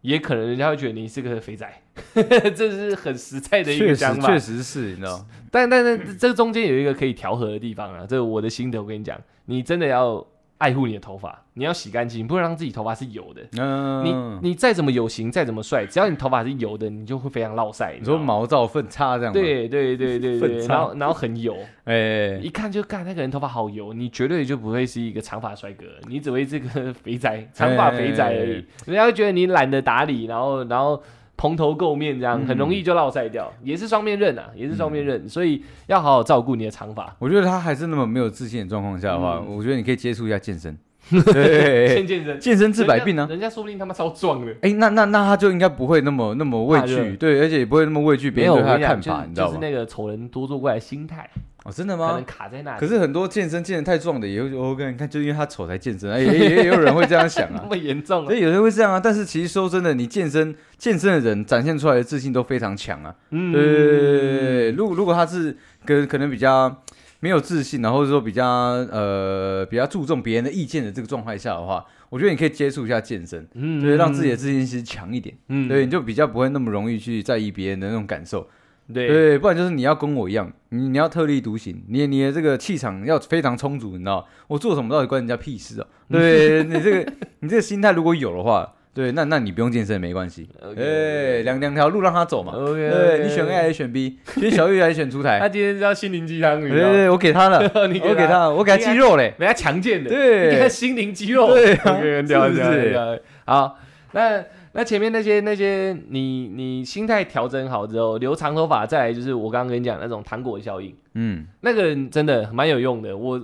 [0.00, 1.70] 也可能人家会觉得你是个肥仔，
[2.56, 4.28] 这是很实在的一个想法。
[4.28, 10.26] 确实是，你知道，但但是这中间有一个可以调和的地方啊，这个我的心得，我跟你讲，你真的要
[10.58, 13.42] 爱护你的头发，你要洗干净，不能让自己头发是油的。
[13.58, 17.96] 嗯，你你再怎么有型，再怎么帅，只要你头发是油的，你就会非常落晒。
[17.98, 28.64] 你说毛躁粪叉这样吗？，对对对对对，然后然后很油， 哎，一看就干那个人头发好油，你绝对就不会是一个长发帅哥，你只会是个 肥仔，长发肥仔而已哎。
[28.86, 31.02] 人家会觉得你懒得打理，然后然后
[31.36, 37.14] 蓬头垢面这样，嗯很容易就落晒掉，也是双面刃啊，也是双面刃，所以要好好照顾你的长发。
[37.18, 40.76] 我觉得他还是那么没有自信的状况下的话，嗯我觉得你可以接触一下健身。
[41.10, 43.26] 对，先健身，健身治百病啊。
[43.28, 44.50] 人家说不定他妈超壮的。
[44.62, 49.52] 哎，那那那他就应该不会那么那么畏惧，对，而且也不会那么畏惧别人对他的看法，你知道吗？
[49.52, 51.28] 就是就是那个丑人多作怪的心态，
[51.64, 52.24] 哦，真的可能吗？
[52.26, 52.80] 卡在那里。
[52.80, 57.66] 可是很多健身健得太壮的，也会我跟，你看，就因为他丑才健身， 哎，也也也有人会这样想啊那啊。
[57.70, 58.34] 么严重啊所？
[58.34, 63.14] 以有人会这样啊，但是其实说真的，你健身健身的人展现出来的自信都非常强啊。
[63.30, 66.82] 嗯对，如果如果他是跟可能比较
[67.20, 78.46] 没有自信，然后说比较呃比较注重别人的意见的这个状态下的话，我觉得你可以接触一下健身，嗯对，让自己的自信心强一点，嗯对，你就比较不会那么容易去在意别人的那种感受，
[78.92, 85.86] 对对，不然就是你要跟我一样，你你要特立独行，你你的这个气场要非常充足，你知道，我做什么到底关人家屁事啊？
[86.10, 88.74] 对你这个你这个心态如果有的话。
[88.94, 92.52] 对，那那你不用健身也没关系哎，两两条路让他走嘛。
[92.52, 94.20] OK，对，你选 A 还是选 B？
[94.36, 95.36] 选小玉还是选出台？
[95.42, 96.60] 他今天是要心灵鸡汤？
[96.60, 99.34] 对对，我给他了， 我给他，我给他肌肉嘞。
[99.36, 103.76] 给他强健的，对你给他心灵肌肉，对是不是很屌很屌好，
[104.12, 104.44] 那
[104.76, 113.16] 那前面那些那些，你你心态调整好之后，留长头发，再来就是我刚刚跟你讲那种糖果效应，嗯，那个真的蛮有用的。
[113.16, 113.40] 我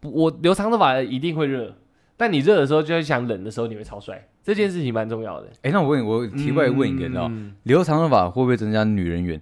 [0.00, 1.74] 我留长头发一定会热，
[2.16, 5.48] 但你热的时候就会想冷的时候你会超帅，这件事情蛮重要的。
[5.60, 9.38] 哎，那我问你，我题外问一个，你知道，嗯留长头发会不会增加女人缘？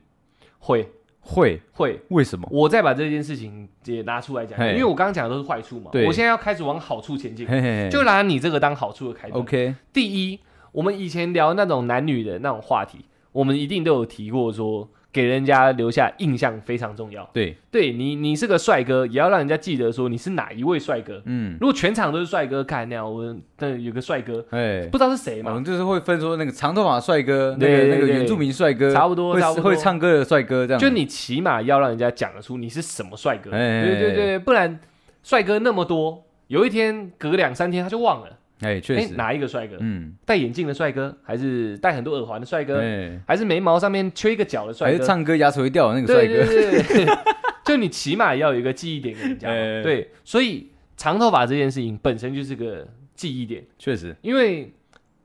[0.58, 0.88] 会
[1.20, 2.00] 会，会。
[2.08, 2.48] 为什么？
[2.50, 9.40] 我再把这件事情也拿出来讲，嘿因为我刚刚讲的都是坏处嘛，对我现在要开始往好处前进，嘿嘿嘿，就拿你这个当好处的开端。
[9.40, 10.40] OK，第一，
[10.72, 17.28] 我们以前聊那种男女的那种话题，我们一定都有提过说，给人家留下印象非常重要。
[17.32, 21.22] 对，对你，你是个帅哥，也要让人家记得说你是哪一位帅哥。
[21.24, 30.80] 嗯，如果全场都是帅哥，看那样，我那有个帅哥，哎，不知道是谁嘛，我们就是会分说那个长头发帅哥，那个那个原住民帅哥，差不多会差不多会唱歌的帅哥这样。
[30.80, 33.50] 就你起码要让人家讲得出你是什么帅哥。
[33.50, 34.78] 哎对对对，不然
[35.22, 38.37] 帅哥那么多，有一天隔两三天他就忘了。
[38.60, 39.76] 哎，确哎，实，哪一个帅哥？
[39.80, 44.96] 嗯，戴眼镜的帅哥，还是戴很多耳环的帅哥，哎，还是眉毛上面缺一个角的帅哥？
[44.96, 47.16] 还是唱歌牙齿会掉的那个帅哥，对对对，
[47.64, 49.54] 就你起码要有一个记忆点给人家嘛。
[49.54, 54.72] 哎对，所以长头发这件事情本身就是个记忆点，确实，因为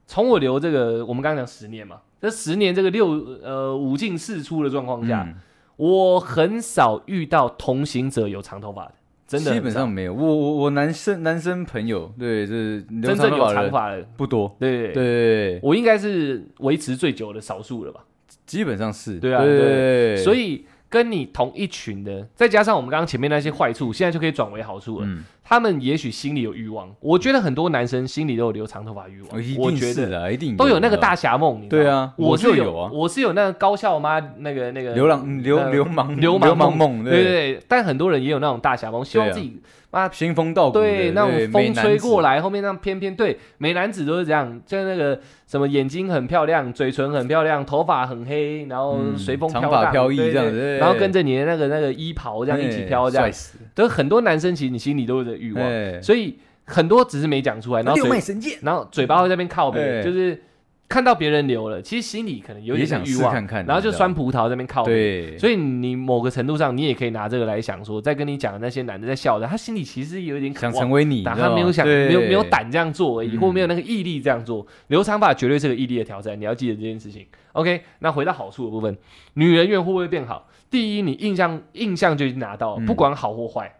[0.05, 3.09] 从我留这个，我们刚刚讲十年嘛，这十年这个六
[3.41, 5.35] 呃五进四出的状况下，嗯
[5.75, 8.93] 我很少遇到同行者有长头发的，
[9.33, 10.13] 真的基本上没有。
[10.13, 18.05] 我我我男生男生朋友，对，就是真正有长发的，不多，对对我应该是维持最久的少数了吧。
[18.45, 25.07] 基本上是，对啊对，所以跟你同一群的，再加上我们刚刚前面那些坏处，现在就可以转为好处了。
[25.07, 31.67] 嗯，他们也许心里有欲望，我觉得很多男生心里都有留长头发欲望，我觉得定是的，一定都有那个大侠梦。
[31.67, 32.89] 对啊我我是有就有啊。
[32.93, 37.23] 我是有那个高校妈那个那个流浪流流氓流氓氓梦，对对。
[37.23, 60.41] 对，但很多人也有那种大侠梦，希望自己妈兴风道骨，对那种风吹过来，后面那样翩翩，对美男子都是这样，就是那个什么眼睛很漂亮，嘴唇很漂亮，头发很黑，然后嗯随风长飘荡发飘逸这样子然后跟着你的那个那个衣袍这样一起飘，这样帅，死，都很多男生其实你心里都有这欲望，哎，所以很多只是没讲出来，然后六嘴脉神剑，然后嘴巴会在那边靠别，哎就是
[60.89, 64.95] 看到别人流了，其实心里可能有也点欲望，看看，然后就你知道酸葡萄这边靠边。
[64.95, 71.55] 对，所以你某个程度上，你也可以拿这个来想说，在跟你讲的那些男的在笑的，他心里其实有一点渴望想成为你，但你知道吗？
[71.55, 72.07] 他没有想，对。
[72.09, 74.65] 没有没有胆这样做而已，嗯或没有那个毅力这样做。
[74.87, 77.25] 留长发绝对是个毅力的挑战，你要记得这件事情。
[77.53, 78.95] OK，那回到好处的部分，
[79.33, 80.47] 女人缘会不会变好？
[80.69, 82.85] 第一，你印象印象就已经拿到了，嗯。
[82.85, 83.73] 不管好或坏，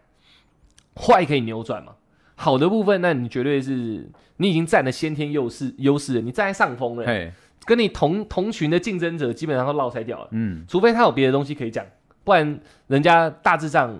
[0.96, 1.92] 坏可以扭转嘛。
[2.36, 7.30] 好的部分，那你绝对是你已经占了先天优势优势了，你占在上风了，嘿，
[7.64, 10.28] 跟你同同群的竞争者基本上都落塞掉了。
[10.32, 11.86] 嗯，除非他有别的东西可以讲，
[12.24, 13.96] 不然人家大致上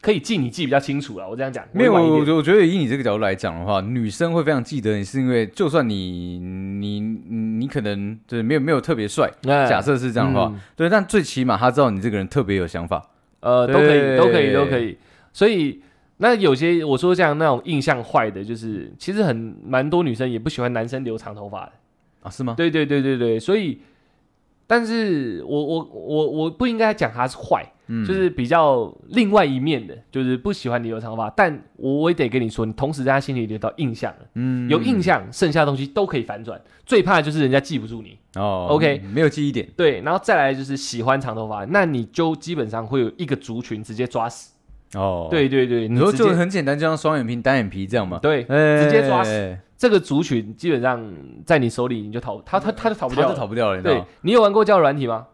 [0.00, 1.28] 可以记你记比较清楚了。
[1.28, 13.10] 我这样讲，没有，我我我觉得以你这个角度来讲的话，女生会非常记得你，是因为就算你你你可能就是没有没有特别帅，哎假设是这样的话，嗯对，但最起码他知道你这个人特别有想法，
[13.40, 14.96] 呃，都可以，都可以，都可以。
[15.34, 15.82] 所以
[16.22, 21.72] 那有些我说像那种印象坏的，就是其实很蛮多女生也不喜欢男生留长头发的。
[22.22, 22.54] 啊，是吗？
[22.56, 23.80] 对对对对对，所以，
[24.68, 31.28] 但是我我我我不应该讲他是坏，嗯，就是比较另外一面的，就是不喜欢你留长发。
[31.30, 36.60] 但我我也得跟你说，你同时在他心里留到印象了，嗯有印象，剩下的东西都可以反转。
[36.86, 38.16] 最怕的就是人家记不住你。
[38.36, 44.51] 哦 OK 没有记忆点，对，然后再来就是喜欢长头发，那你就基本上会有一个族群直接抓死。
[44.94, 51.02] 哦，，对对对，你说就很简单，就像双眼皮、单眼皮这样嘛，对，哎直接抓死这个族群基本上
[51.44, 54.02] 在你手里你就逃，他他他就逃不掉逃不掉了，对？
[54.20, 55.26] 你有玩过交友软体吗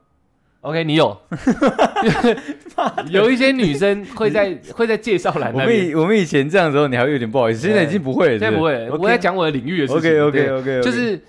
[0.62, 1.16] ？OK，你有。
[3.10, 10.00] 有一些女生会在 会在介绍栏我们以我们以前这样的时候，你还会有点不好意思，现在已经不会了，现在不会，我在讲我的领域的事情。
[10.00, 11.20] OK OK OK，就是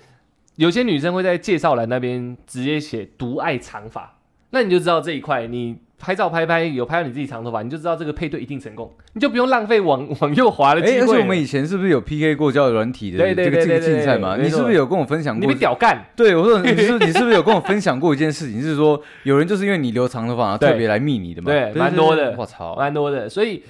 [0.56, 4.18] 有些女生会在介绍栏那边直接写“独爱长发”，
[4.50, 11.04] 那你就知道这一块你拍照拍拍有拍到你自己长头发，你就知道这个配对一定成功，你就不用浪费往往右滑的哎，机会了。
[11.04, 14.36] 而且我们以前是不是有 PK 过交友软体的这个竞赛嘛？
[14.36, 21.52] 你是不是有跟我分享过你过被屌干，对，我说你是你是不是有跟我分享过一件事情，是说有人就是因为你留长头发，特别来密你的嘛？
[21.52, 23.62] 对蛮多的我操，蛮多的，所以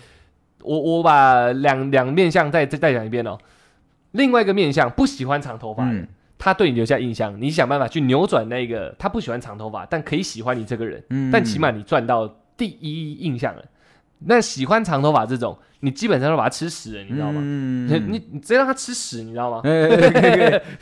[0.62, 3.36] 我我把两两面相再再再讲一遍哦。
[4.12, 6.08] 另外一个面相不喜欢长头发的，嗯
[6.40, 12.26] 他对你留下印象，你想办法去扭转那个他不喜欢长头发，但可以喜欢你这个人，嗯但起码你赚到
[12.56, 13.62] 第一印象了。
[14.22, 17.40] 那喜欢长头发这种，你基本上都把他吃屎了，你知道吗？
[17.42, 19.62] 嗯你你你直接让他吃屎，你知道吗？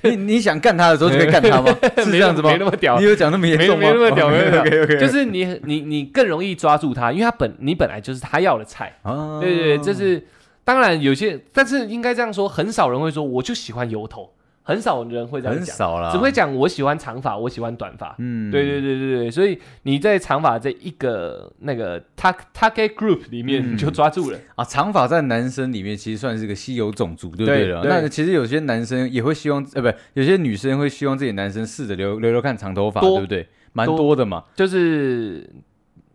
[0.03, 1.73] 你你想干他的时候就可以干他吗？
[1.99, 2.59] 是这样子吗没？
[2.59, 3.87] 那么屌你，有讲那么严重吗？
[3.87, 8.93] 没没那么屌没那么屌 OK OK，就是你你你更容易抓住他，因为他本你本来就是他要的菜。
[9.03, 10.27] 啊对对对，这是
[10.65, 14.29] 当然有些，但是应该这样说，很少人会说我就喜欢油头，
[14.69, 18.15] 很少人会这样讲，很少啦，只会讲我喜欢长发，我喜欢短发。
[18.19, 24.39] 嗯对对对对对，所以你在长发这一个那个 tag target group 里面，嗯你就抓住了。
[24.57, 27.81] 啊，长发在男生里面其实算是个稀有种族，对不对了？
[27.81, 33.49] 对对那其实有些男生也会希望，呃，不，有些女生会希望自己的男生试着留留留看长头发，多对不对？
[33.73, 34.45] 蛮多多的嘛。
[34.55, 35.49] 就是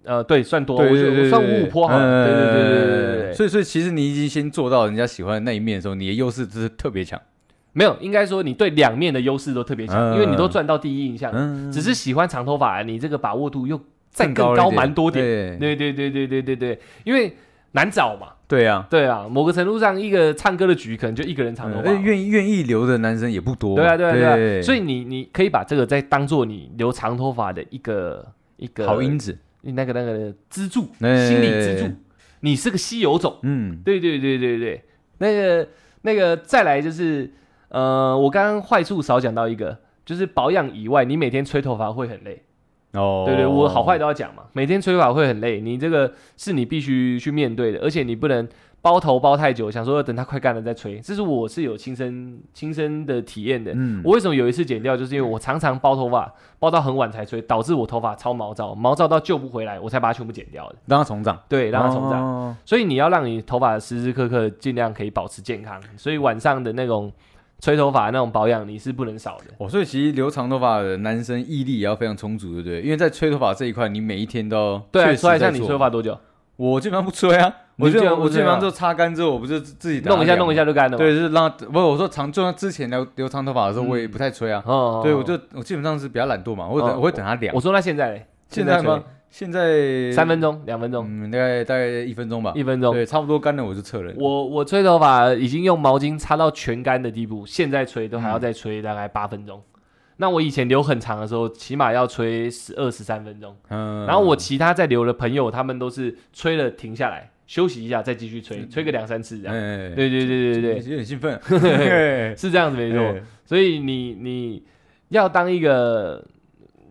[0.03, 2.27] 呃，对，算多，对对对，我觉得我算五五坡好了。
[2.27, 7.19] 对对对对对对对，所以所以其实你已经先做到人家喜欢的那一面的时候，你的优势就是特别强。
[7.73, 13.79] 没有，应该说你对两面的优势都特别强，嗯因为你都赚到第一印象，嗯，只是喜欢长头发，你这个把握度又
[14.11, 15.57] 再更更高了一点蛮多点。
[15.59, 17.35] 对对对对对对对对，因为
[17.71, 18.27] 难找嘛。
[18.47, 22.01] 对啊，对啊，某个程度上，一个唱歌的局可能就一个人长头发而且。
[22.03, 23.81] 愿意愿意留的男生也不多嘛。
[23.81, 24.35] 对啊，对啊，对啊。
[24.35, 28.23] 对所以你你可以把这个再当做你留长头发的一个
[28.57, 31.91] 一个好因子，那个那个支柱，哎心理支柱。
[32.41, 33.39] 你是个稀有种。
[33.41, 34.83] 嗯，对对对对对，
[35.17, 35.67] 那个
[36.03, 37.31] 那个再来就是，
[37.73, 42.43] 呃，我刚刚坏处少讲到一个，就是保养以外，你每天吹头发会很累。
[42.93, 44.43] 哦，对对，我好坏都要讲嘛。
[44.53, 48.47] 每天吹头发会很累，你这个是你必须去面对的，而且你不能
[48.83, 50.99] 包头包太久，想说等它快干了再吹。
[50.99, 53.71] 这是我是有亲身亲身的体验的。
[53.73, 60.75] 嗯，我为什么有一次剪掉，就是因为我常常包头发，包到很晚才吹，导致我头发超毛躁，毛躁到救不回来，我才把它全部剪掉的。
[60.85, 62.11] 让它重长，对，让它重长。
[62.11, 62.55] 长。
[62.63, 67.11] 所以你要让你头发时时刻刻尽量可以保持健康，所以晚上的那种
[67.59, 69.45] 吹头发那种保养你是不能少的。
[69.57, 72.81] 哦，所以其实留长头发的男生毅力也要非常充足，对不对？
[72.81, 76.17] 因为在吹头发这一块，你每一天都要对啊，说来像你吹头发多久？
[76.55, 80.97] 我基本上不吹啊， 我基本上不吹啊本我基本上就擦干之后，我不是自己弄一下弄一下，就干了嘛。
[80.97, 84.61] 对，就是让不是我说长，就像之前留留长头发的时候，嗯我也不太吹啊。
[84.65, 87.59] 哦，对，我就我基本上是比较懒惰嘛，我会等哦我会等它凉我。
[87.61, 89.03] 说那现在嘞现在吗？
[89.33, 92.53] 现在三分钟、两分钟、嗯，大概大概一分钟吧。
[92.55, 92.93] 一分钟。
[92.93, 94.13] 对，差不多干了我就撤了。
[94.15, 99.59] 我我吹头发已经用毛巾擦到全干的地步，现在吹都还要再吹大概八分钟。
[100.17, 103.57] 那我以前留很长的时候，起码要吹十二十三分钟。
[103.69, 109.55] 嗯，然后我其他在留的朋友，他们都是吹了停下来休息一下，再继续吹，吹个两三次这样。
[109.55, 112.99] 哎，对对对对对有点兴奋，对， 是这样子没错。
[112.99, 114.63] 哎所以你你
[115.09, 116.23] 要当一个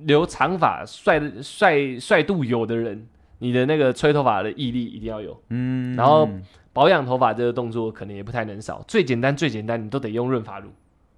[0.05, 3.07] 留长发帅的帅帅度有的人，
[3.39, 6.29] 你的那个吹头发的毅力一定要有，嗯，然后
[6.73, 8.83] 保养头发这个动作可能也不太能少。
[8.87, 10.71] 最简单最简单，你都得用润发乳。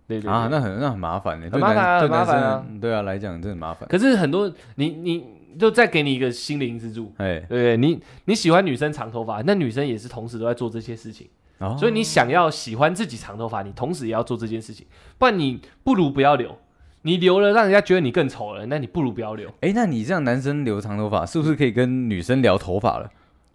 [0.07, 3.89] 对对对啊，那很那很麻烦的，很麻烦啊很麻烦啊对啊来讲真的很麻烦。
[3.89, 5.25] 可是很多你你
[5.59, 7.77] 就再给你一个心灵支柱，哎，对不对？
[7.77, 11.29] 你你喜欢女生长头发，那女生也是同时都在做这些事情。
[11.59, 14.85] 哦所以你想要喜欢自己长头发，你同时也要做这件事情，
[15.17, 16.59] 不然你不如不要留。
[17.07, 19.49] 你留了，让人家觉得你更丑了，那你不如不要留。
[19.61, 23.11] 哎，那你这样男生留长头发，是不是可以跟女生聊头发了？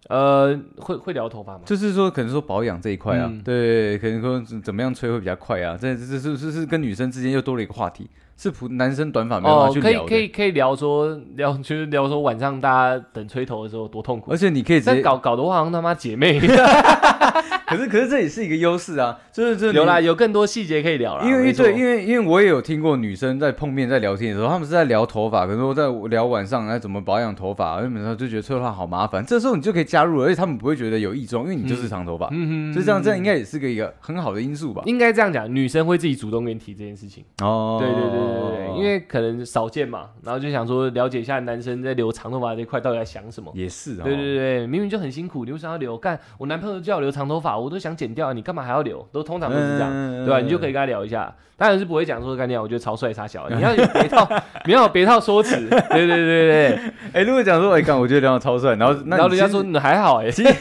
[0.08, 1.60] 呃，会会聊头发吗？
[1.64, 14.36] 就是说，可能说保养这一块啊，嗯对，可能说怎么样吹会比较快啊，这这这是是是跟女生之间又多了一个话题，是普男生短发没有办哦法，去可以，可以可以聊说聊，就是聊说晚上大家等吹头的时候多痛苦而。
[14.36, 16.40] 且你可以直接，搞搞得我好像他妈姐妹，
[17.70, 21.24] 可是可是这也是一个优势啊，就是这有啦，有更多细节可以聊啦。
[21.24, 29.24] 因为对，因为因为我也有听过女生在碰面在聊天的时候，她们是在聊头发，可能说在聊晚上哎怎么保养头发，基本上就觉得吹头发好麻烦。
[29.24, 34.82] 这时候你就可以加入了，而且他们不会觉得有异状，因为你就是长头发，嗯所以这样这样应该也是个一个很好的因素吧？
[34.86, 37.24] 应该这样讲，女生会自己主动跟你提这件事情。
[37.42, 43.52] 哦，对对对对对，因为可能少见嘛，然后就想说了解一下男生在留长头发这块到底在想什么。
[43.54, 46.00] 也是啊，对对对，明明就很辛苦，你为啥要留？
[46.00, 49.06] 干，我男朋友叫我留长头发，我都想剪掉，你干嘛还要留？
[49.12, 50.40] 都通常都是这样，嗯对吧？
[50.40, 54.28] 你就可以跟他聊一下，当然是不会讲说干掉，我觉得超帅超小，你要有 别套，
[54.64, 56.78] 你要有别套说辞，对对对对对，
[57.12, 60.52] 哎、如果讲说，哎、干，我觉得梁超帅，然后那然后人家说你还好哎，其实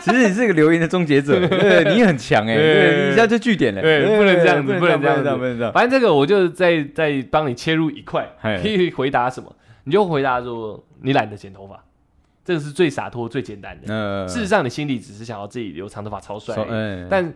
[0.00, 5.22] 其实你是个留言的终结者， 对，你很强哎，对一下就据点了，对不能这样子不不能这样子。
[5.24, 9.52] 不能不能这样，反正这个我就在在帮你切入一块，可以回答什么，
[9.84, 11.82] 你就回答说你懒得剪头发，
[12.48, 13.92] 这个是最洒脱最简单的。
[13.94, 16.56] 呃，事实上，你心里只是想要自己留长头发超帅
[17.10, 17.34] 但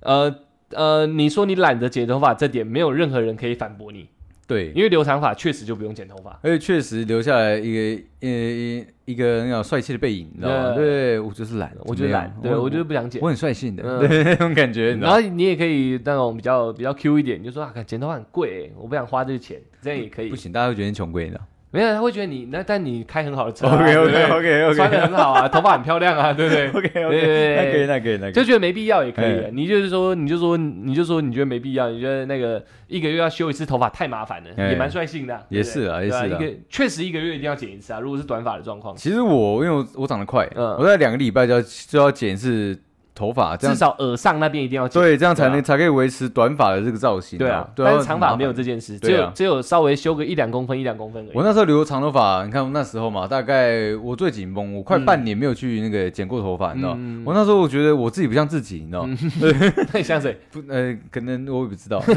[0.00, 0.34] 呃
[0.72, 4.06] 呃，你说你懒得剪头发这点，没有任何人可以反驳你，
[4.46, 6.38] 对，因为留长发确实就不用剪头发。
[6.42, 10.74] 而且确实留下来一个呃一一个那种帅气的背影，你知道吗？
[10.74, 13.28] 对对我就是懒，我就是懒，对我就是不想剪我。
[13.28, 14.94] 很率性的， 那种感觉？
[14.96, 20.36] 然后你也可以那种比较比较 Q 一点，你就说啊，剪头发很贵欸，我不想花这个钱，这样也可以不。
[20.36, 26.68] 行，大家会觉得你穷鬼，你知道没有，他会觉得你那，但你开很好的车啊、？OK OK OK OK，穿的很好啊， 头发很漂亮啊，对不对？
[26.72, 29.50] OK 对 OK，对那可以那可以那可以，就觉得没必要也可以哎。
[29.52, 35.42] 你就是说，你就说，你就说，你觉得没必要，你觉得那个一个月要修一次头发太麻烦了，哎也蛮率性的啊。
[35.50, 42.78] 也是啊也是啊一个确实一个月一定要剪一次啊，如果是短发的状况，其实我因为我我长得快，嗯我在两个礼拜就要就要剪一次
[43.18, 45.02] 头发，这样至少耳上那边一定要剪。
[45.02, 47.38] 对，这样才对啊能才可以维持短发的这个造型。
[47.38, 51.30] 对啊，对但是长发没有这件事，只对啊有只有稍微修个一两公分一两公分而已。
[51.34, 56.94] 我那时候留长头发，你看我那时候嘛，大概我最紧绷，我快半年没有去那个剪过头发，你知道？
[56.96, 59.06] 嗯我那时候我觉得我自己不像自己，你知道？
[59.92, 60.38] 那你像谁？
[60.52, 62.00] 不，呃，可能我也不知道。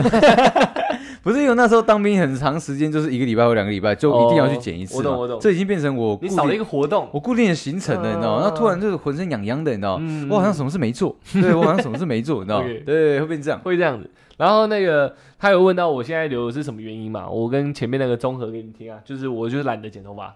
[1.24, 7.08] 不是因为那时候当兵很长时间，就是一个礼拜或两个礼拜就一定要去剪一次哦我懂我懂这已经变成我少了一定个活动。
[7.12, 8.42] 我固定的行程了，你知道吗？
[8.42, 10.06] 嗯那突然就是浑身痒痒的，你知道吗？
[10.10, 12.68] 嗯我好像什么事没做，对我好像什么事没做，你知道吗？
[12.86, 13.60] 对，会变这样。
[13.60, 14.10] 会这样子。
[14.38, 17.30] 然后那个他有问到我现在留的是什么原因嘛？
[17.30, 20.36] 我跟前面那个综合给你听啊，就是我就是懒得剪头发，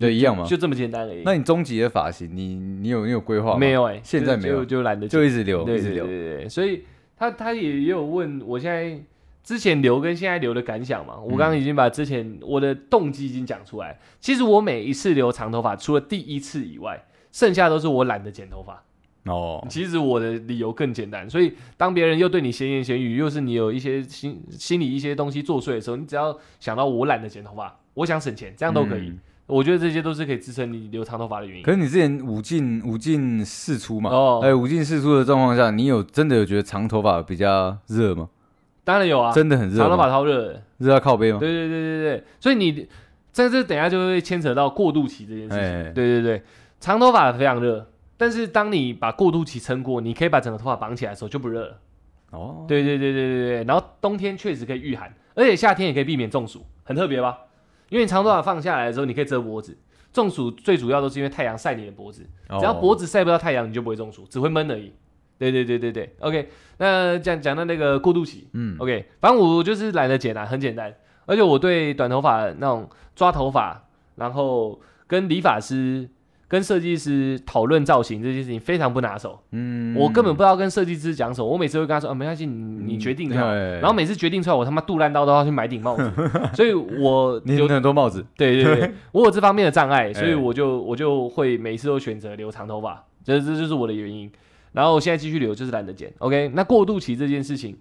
[0.00, 0.44] 对，一样嘛。
[0.44, 1.22] 就这么简单而已。
[1.24, 3.58] 那你终极的发型，你你有你有规划吗？
[3.58, 6.04] 没，有哎、就现在没有就就懒得就一直留，对对一直留。
[6.06, 6.82] 对对对，所以
[7.16, 8.98] 他他也也有问我现在
[9.44, 11.20] 之前留跟现在留的感想嘛。
[11.20, 13.96] 我刚刚已经把之前我的动机已经讲出来。
[14.18, 18.82] 其实我每一次留长头发，除了第一次以外，剩下都是我懒得剪头发。
[19.30, 29.08] 哦，其实我的理由更简单，所以当别人又对你闲言闲语，又是你有一些心心里一些东西作祟的时候，你只要想到我懒得剪头发，我想省钱，这样都可以。
[29.08, 31.70] 嗯我觉得这些都是可以支撑你留长头发的原因可。
[31.70, 34.08] 是你之前五进五进四出嘛？
[34.08, 38.30] 哦哎，五进四出的状况下，你有真的有觉得长头发比较热吗？
[38.84, 40.10] 当然有啊，真的很热长头发吗？
[40.10, 40.62] 超热的。
[40.78, 41.38] 热到靠背吗？
[41.38, 42.86] 对对对对对，所以你
[43.32, 45.58] 在这等下就会牵扯到过渡期这件事情。
[45.58, 46.42] 哎对对对，
[46.78, 51.80] 长头发非常热，但是当你把过渡期撑过，你可以把整个头发绑起来的时候就不热了。
[52.30, 57.38] 哦，对对对对对对，然后冬天确实可以御寒，而且夏天也可以避免中暑，很特别吧？
[57.88, 59.76] 因为你长头发放下来的时候，你可以遮脖子。
[60.12, 64.92] 中暑最主要都是因为太阳晒你的脖子，哦只要脖子晒不到太阳，你就不会中暑，只会闷而已。
[65.38, 66.48] 对对对对对，OK。
[66.78, 70.92] 那讲讲到那个过渡期，嗯，OK，反正我就是懒得剪啊，很简单。
[71.26, 73.84] 而且我对短头发那种抓头发，
[74.16, 76.06] 然后跟理发师、
[76.48, 79.40] 跟设计师讨论造型这件事情非常不拿手。
[79.52, 83.46] 嗯我根本不知道跟设计师讲什么，我每次会跟他说，啊，没关系，你你决定就好。
[83.46, 86.12] 哎然后每次决定出来，我他妈肚烂刀都要去买顶帽子，
[86.52, 94.30] 所以我你有很多帽子，对对对， 我有这方面的障碍，所以哎我就我就会每次都选择留长头发，这这就是我的原因。
[94.74, 96.12] 然后我现在继续留，就是懒得剪。
[96.18, 97.78] OK，那过渡期这件事情，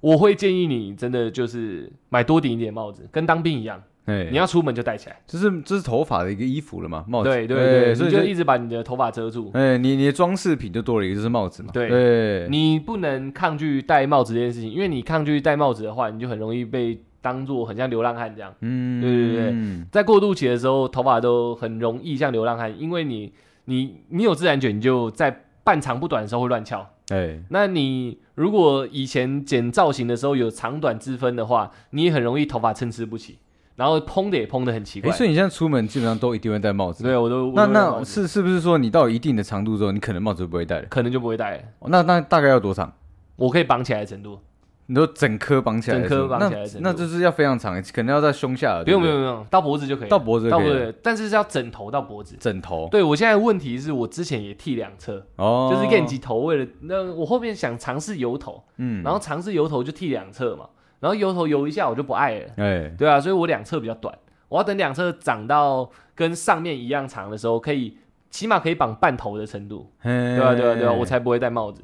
[0.00, 5.16] 我会建议你真的就是买多顶一点帽子，跟当兵一样，哎，你要出门就戴起来。
[5.28, 7.30] 这是这是头发的一个衣服了嘛，帽子。
[7.30, 9.50] 对对哎对，所以就你就一直把你的头发遮住。
[9.54, 11.70] 哎，你你的装饰品就多了一个，就是帽子嘛。
[11.72, 18.52] 对对，你不能抗拒戴帽子这件事情，因为你抗拒戴帽子的话，你就很容易被当做很像流浪汉这样。
[18.62, 23.32] 嗯，对对对对，在过渡期的时候，头发都很容易像流浪汉，因为你
[23.66, 26.86] 你你有自然卷，你就在半长不短的时候会乱翘。
[27.08, 33.38] 哎，那你如果以前剪造型的时候有长短之分的话，你也很容易头发参差不齐，
[33.76, 35.12] 然后蓬的也蓬的很奇哎，怪。
[35.12, 37.04] 所以你现在出门基本上都一定会戴帽子。
[37.04, 40.86] 对，我都那那是是不是说你到一定的长度之后，你可能帽子就不会戴了？
[40.88, 42.92] 可能就不会戴了，哦那那大概要多长？
[43.36, 44.38] 我可以绑起来的程度。
[44.86, 48.84] 你说整颗绑起来整颗绑起来那那就是要非常长，可能要在胸下了。
[48.84, 52.36] 不用不用不用，到脖子就可以了，到脖子到脖子，但是是要枕头到脖子。
[52.38, 52.88] 枕头。
[52.90, 60.68] 对我现在问题是我之前也剃两侧，哦，就是练级头，为了那我后面想尝试油头，嗯，然后尝试油头就剃两侧嘛，
[61.00, 64.12] 然后油头油一下我就不爱了，哎，对啊，所以我两侧比较短，
[64.48, 67.96] 我要等两侧长到跟上面一样长的时候，可以
[68.30, 71.82] 起码可以绑半头的程度，对对啊对啊对啊，我才不会戴帽子，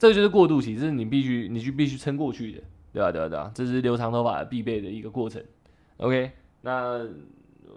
[0.00, 5.42] 这个就是过渡期，这是你必须你去必须撑过去的，对啊对啊对啊，这是留长头发必备的一个过程。
[5.98, 6.30] OK，
[6.62, 7.06] 那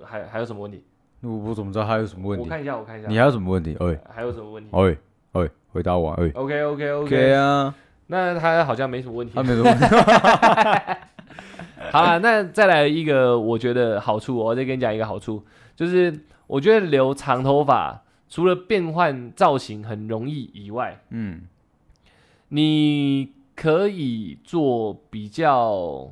[0.06, 0.82] 还还有什么问题？
[1.20, 2.46] 我我怎么知道还有什么问题？
[2.46, 3.76] 我看一下，我看一下，你还有什么问题？
[3.78, 4.98] 哎还有什么问题哎
[5.34, 7.76] 哎，回答我哎？OK OK，OK OK，啊，
[8.08, 9.44] 那他好像没什么问题他。
[9.44, 9.86] 没什么问题。
[11.92, 15.44] 好了，那再来一个，我觉得好处，我再跟你讲一个好处，
[15.76, 16.18] 就是
[16.48, 21.42] 我觉得留长头发除了变换造型很容易以外，嗯，
[22.56, 26.08] 你可以做比较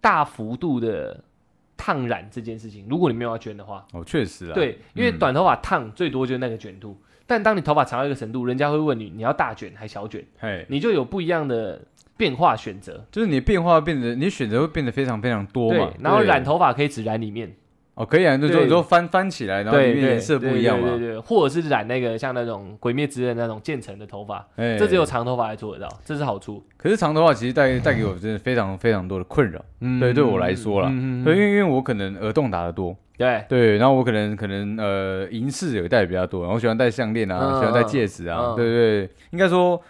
[0.00, 1.24] 大幅度的
[1.76, 2.86] 烫染这件事情。
[2.88, 11.82] 如果你没有要卷的话，哦，确实啊，对，因为嗯短头发烫最多就是那个卷度，但当你头发长到一个程度，人家会问你你要大卷还小卷，嘿，你就有不一样的
[12.16, 13.04] 变化选择。
[13.10, 17.56] 就是你的变化变得，你选择会变得非常非常多对嘛。，然后染头发可以只染里面，
[17.94, 20.88] 哦，可以啊，就对就就翻翻起来，然后里面颜色不一样嘛。
[20.88, 26.64] 对对对对，或者是染那个像那种《鬼灭之刃》那种渐层的头发，哎，这只有长头发才做得到，这是好处。
[26.76, 29.60] 可是长头发其实带带给我真的非常非常多的困扰。
[29.80, 39.82] 嗯对对我来说啦嗯对，因为因为我可能耳洞打得多，对，对，然后我可能可能呃银饰有戴的比较多，然后我喜欢戴项链啊，嗯喜欢戴戒指啊，对对，应该说。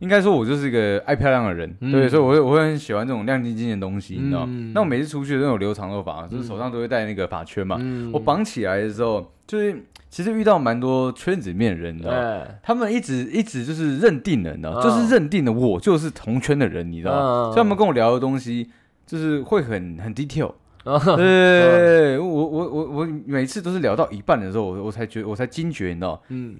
[0.00, 4.44] 应该说，我就是一个爱漂亮的人，嗯对，所以我会我会很喜欢这种亮晶晶的东西，你知道。
[4.48, 4.72] 嗯。
[4.74, 7.76] 那我每次出去都有留长头发，就是手上都会戴那个发圈嘛。
[7.78, 8.10] 嗯。
[8.12, 12.14] 我绑起来的时候，就是其实遇到蛮多圈子里面的人，你知道
[12.62, 18.70] 他们一直一直就是认定了，你知道就是认定了我就是同圈的人，你知道所以他们跟我聊的东西
[19.06, 20.52] 就是会很很 detail。
[20.86, 20.98] 嗯。
[21.14, 26.56] 对，我我我我每次都是聊到一半的时候，我我才觉我才惊觉，你知道，嗯，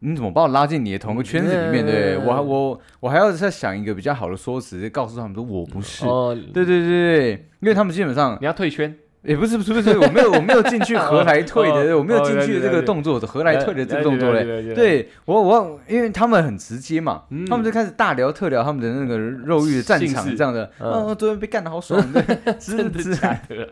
[0.00, 1.84] 你怎么把我拉进你的同个圈子里面？
[1.84, 6.06] 嗯对嗯我还我我还要再想一个比较好的说辞，告诉他们说我不是。
[6.06, 7.30] 哦，对对对对，
[7.60, 14.74] 因为他们基本上你要退圈，也不是不是不是，我没有 我没有进去何来退的，哦我没有进哦去的这个动作，何来退的这个动作嘞？
[14.74, 22.02] 对我我因为他们很直接嘛，嗯他们就开始大聊特聊他们的那个肉欲的战场这样的，嗯嗯，昨天被干的好爽，
[22.58, 23.68] 真的假的？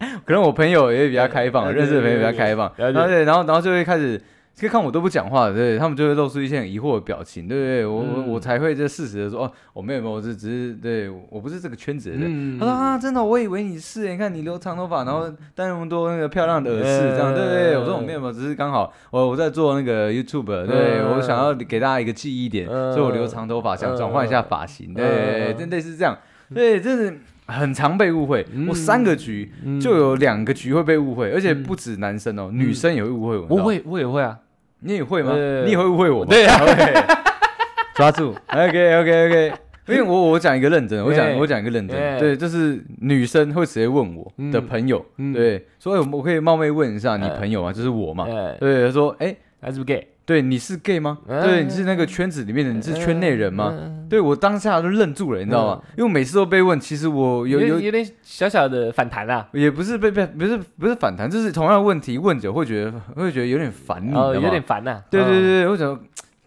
[0.24, 4.20] 可能我朋友也比较开放，认识的朋友比较开放，然后对，然后然后就会开始。
[4.54, 7.86] 就看我都不讲话，对他们就会露出一些很疑惑的表情，对不对？
[7.86, 8.28] 我我嗯。
[8.28, 12.24] 我才会这事实的说，哦，我没有没有，我是只是对我不是这个圈子的人。
[12.26, 12.58] 嗯。
[12.58, 17.78] 他说啊，真的，我以为你是，你看你留长头发，然后戴那么多那个漂亮的耳饰，这样对不对？
[17.78, 21.16] 我说我没有没有，只是刚好我我在做那个 YouTube，对嗯。
[21.16, 22.92] 我想要给大家一个记忆点，嗯。
[22.92, 25.56] 所以我留长头发，想转换一下发型，对，嗯。
[25.56, 26.18] 真类似这样，
[26.54, 27.18] 对，真是
[27.50, 28.46] 很常被误会。
[28.52, 33.46] 嗯我三个局嗯就有两个局会被误会，而且不止男生哦，女生也会误会我。
[33.50, 34.38] 我，会，我也会啊。
[34.80, 35.32] 你也会吗？
[35.34, 36.28] 呃你也会误会我吗？
[36.30, 36.58] 对啊
[37.94, 39.52] 抓住，OK OK OK。
[39.88, 47.72] 因为我我讲一个认真 的，我讲哎我讲一个认真对，就是女生会直接问我嗯的朋友，嗯对，所以我我可以冒昧问一下你哎朋友吗？
[47.74, 50.06] 就是我嘛，哎，对，他说，哎，还是不 gay？
[50.30, 51.18] 对，你是 gay 吗？
[51.26, 53.74] 嗯对，你是那个圈子里面的，你是圈内人吗？
[53.76, 54.06] 嗯？
[54.08, 55.82] 对我当下就愣住了，你知道吗？
[55.98, 65.02] 因为每次都被问，其实我有有有有点小小的反弹啊，也不是被被不是不是反弹，就是同样的问题问久会觉得会觉得有点烦你，有点烦呐。
[65.10, 66.00] 对对嗯，对，我想，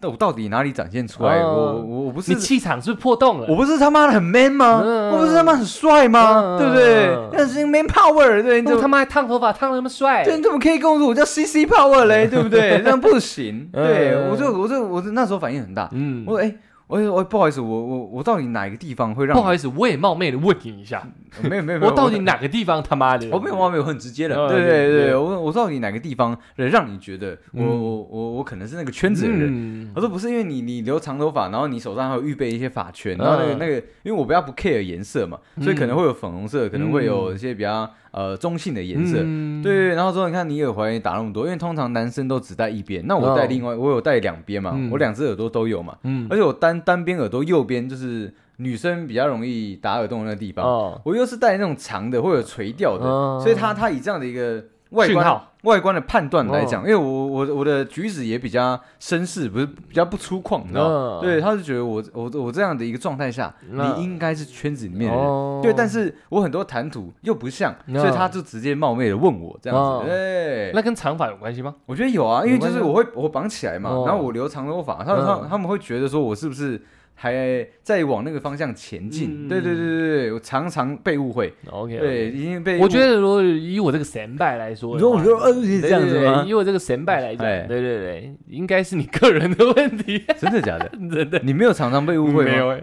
[0.04, 1.38] 那我到底哪里展现出来？
[1.40, 3.46] 哦我我我不是你气场是破洞了？
[3.48, 4.82] 我不是他妈的很 man 吗？
[4.84, 6.42] 嗯我不是他妈很帅吗？
[6.44, 7.30] 嗯对不对嗯？
[7.32, 12.26] 那是 man power，对，你怎么我他妈还烫头发，烫的那么帅，对，你怎么可以跟我说我叫 CC power 嘞？
[12.28, 12.82] 对不对？
[12.84, 13.66] 这样不行。
[13.72, 16.54] 嗯对我就我就我就那时候反应很大，嗯，我说哎。
[16.96, 21.06] 哎呦，哎，不好意思，我我我到底哪一个地方会让不好意思，我也冒昧的问你一下，
[21.42, 23.28] 没有没有没有，我到底哪个地方他妈的？
[23.30, 24.36] 我没有，冒昧，我，很直接的。
[24.36, 29.48] 哦对对对我我到底哪个地方让你觉得我嗯我我我可能是那个圈子的人？
[29.50, 39.18] 嗯我说不是，因为你你留长头发，然后你手上还有预备一些发圈，然后那个嗯那个，因为我比较不 care 颜色嘛，所以可能会有粉红色，可能会有一些比较呃中性的颜色。
[39.20, 39.60] 嗯。
[39.62, 44.90] 对然后之后你看你耳环也打那么多，因为通常男生都只戴一边，那我戴哦另外，我有戴两边嘛，嗯。
[44.90, 46.26] 我两只耳朵都有嘛，嗯。
[46.30, 53.40] 而且我单单边耳朵右边就是女生比较容易打耳洞的那个地方，哦，我又是戴那种长的或者垂吊的，哦。
[53.42, 54.62] 所以他他以这样的一个
[54.94, 56.84] 外观外观的判断来讲，哦。
[56.86, 63.78] 因为我我我的举止也比较绅士，不是比较不粗犷，你知道对，他就觉得我我我这样的一个状态下，嗯。
[63.78, 65.26] 你应该是圈子里面的人。
[65.26, 65.60] 哦。
[65.62, 67.98] 对，但是我很多谈吐又不像，嗯。
[67.98, 70.10] 所以他就直接冒昧的问我这样哦子。
[70.10, 71.74] 对，那跟长发有关系吗？
[71.86, 74.04] 我觉得有啊，因为就是我会我绑起来嘛，哦。
[74.06, 75.48] 然后我留长头发，他们他嗯。
[75.48, 76.80] 他们会觉得说我是不是
[77.14, 79.46] 还在往那个方向前进？
[79.46, 90.90] 嗯对对对对对，我常常被误会，OK，对，已经被我觉得如果以我这个神拜来说的话，你说我说呃是这样子吗对对以我这个神拜来讲，哎对对对，应该是你个人的问题， 真的假的？
[91.10, 92.50] 真的你没有常常被误会吗？
[92.50, 92.82] 没有哎。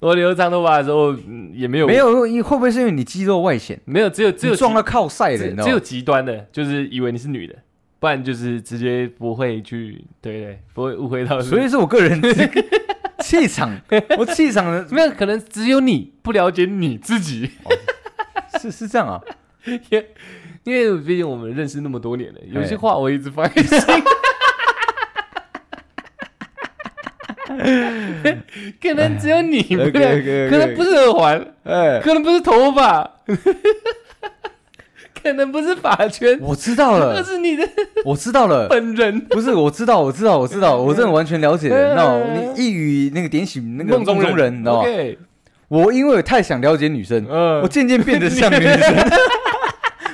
[0.00, 5.80] 我留长头发的时候嗯也没有没有，因会不会是因为你肌肉外显，没有，只有只有撞到靠晒的，只只有你知道吗？
[5.82, 7.54] 极端的，就是以为你是女的，
[8.00, 11.40] 不然就是直接不会去，对对，不会误会到。
[11.40, 12.20] 所以是我个人
[13.24, 13.80] 气场，
[14.18, 17.50] 我气场的没有可能只有你不了解你自己，
[18.60, 19.20] 是是这样啊。
[20.64, 22.76] 因为毕竟我们认识那么多年了，有些哎。
[22.78, 23.78] 话我一直放在心。
[28.80, 29.90] 可能只有你不了
[30.50, 33.20] 可能不是耳环，哎，可能不是头发，
[35.24, 37.66] 可能不是法圈，我知道那了，是你的
[38.04, 38.68] 我知道了。
[38.68, 39.18] 本人。
[39.22, 41.94] 不是，我知道，我知道，我知道，我真的完全了解了。
[41.94, 42.04] 嗯那
[42.38, 44.88] 你一语那个点醒那个梦中中人，你知道吗
[45.68, 48.94] 我因为太想了解女生，嗯我渐渐变得像个女生。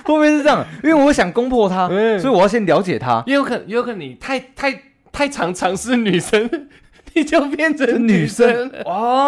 [0.04, 0.64] 会不会是这样？
[0.82, 3.22] 因为我想攻破她，嗯所以我要先了解她。
[3.26, 4.80] 也有可能，也有可能你太太
[5.12, 6.48] 太常尝试女生，
[7.14, 9.26] 你就变成女生哦，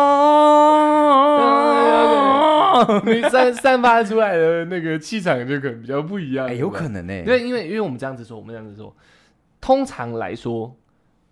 [3.05, 6.47] 你散散发出来的那个气场就可能比较不一样。
[6.49, 6.68] 哎，有。
[6.68, 7.23] 可能呢。
[7.25, 8.97] 对，因为因为我们这样子说，我们这样子说，
[9.61, 10.75] 通常来说，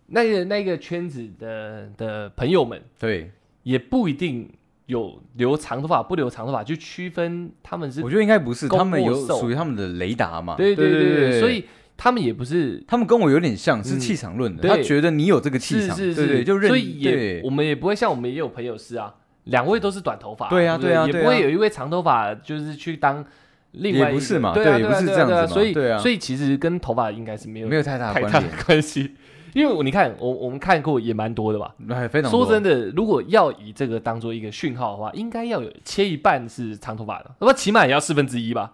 [0.09, 3.30] 那个那个圈子的的朋友们对，
[3.62, 4.49] 也不一定
[4.86, 10.57] 有留长头发不留长头发，去区分他们是我觉得应该不是，他们有属于他们的雷达嘛。
[10.57, 11.64] 对对对对对，所以
[11.97, 14.62] 他们也不是他们跟我有点像，是嗯气场论的。
[14.62, 19.14] 对他觉得你有这个气场，是是对对，是，就认所以也我们也不会像我们也有朋友是啊，
[19.45, 20.95] 两位都是短头发，对啊也对？
[20.95, 21.24] 啊对啊。
[21.24, 23.24] 不会有一位长头发就是去当
[23.72, 29.14] 另外一个也不是嘛对啊对也不是这样子所以所以其实跟头发应该是没有没有太大太大的关系，
[29.55, 31.74] 因为我你看我我们看过也蛮多的吧。
[31.88, 38.72] 哎，非常，说真的，如果要以这个当做一个讯号的话，应该要有切一半是长头发的，那么起码也要四分之一吧？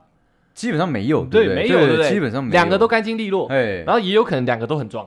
[0.54, 5.06] 基本上没有，对，没有基本上两个都干净利落，哎，然后也有可能两个都很壮，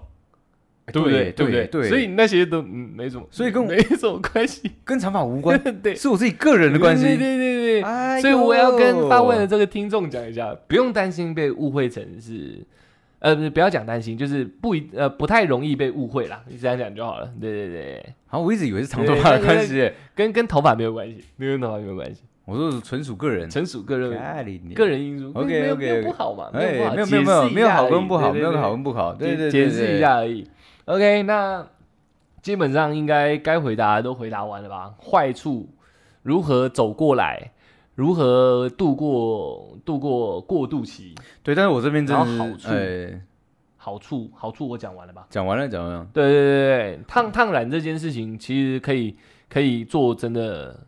[0.91, 1.31] 对不对？
[1.31, 1.87] 对不对对？
[1.89, 7.17] 所以那些都嗯没什么，所以跟我没什么关系，跟长发无关， 对是我自己个人的关系对系。
[7.17, 7.81] 对对对。
[7.81, 12.59] 哎所以我要跟发问的呦这个听众讲一下，不用担心被误会成是，
[13.19, 17.31] 呃，不要讲担心，就是不一呃不太容易被误会啦，你这样讲就好了。
[17.39, 23.49] 对对对，好，我一直以为是长头发的关系，跟跟头发没有关系，跟头发没有关系，我说纯属个人。
[23.49, 24.09] 纯属个人
[24.75, 29.99] 个人因素 OK，没有 OK，没有不好嘛，哎，没有没有没有没有好跟不好，没有好跟不好，对对对，解释一。
[29.99, 30.45] 下而已。
[30.89, 31.67] OK，那
[32.41, 34.95] 基本上应该该回答的都回答完了吧？
[34.99, 35.69] 坏处
[36.23, 37.51] 如何走过来？
[37.93, 41.13] 如何度过度过过渡期？
[41.43, 43.21] 对，但是我这边真的好处哎，
[43.77, 45.27] 好处好处我讲完了吧？
[45.29, 49.15] 讲完了讲完了，对对对对，烫烫染这件事情其实可以
[49.47, 50.87] 可以做真的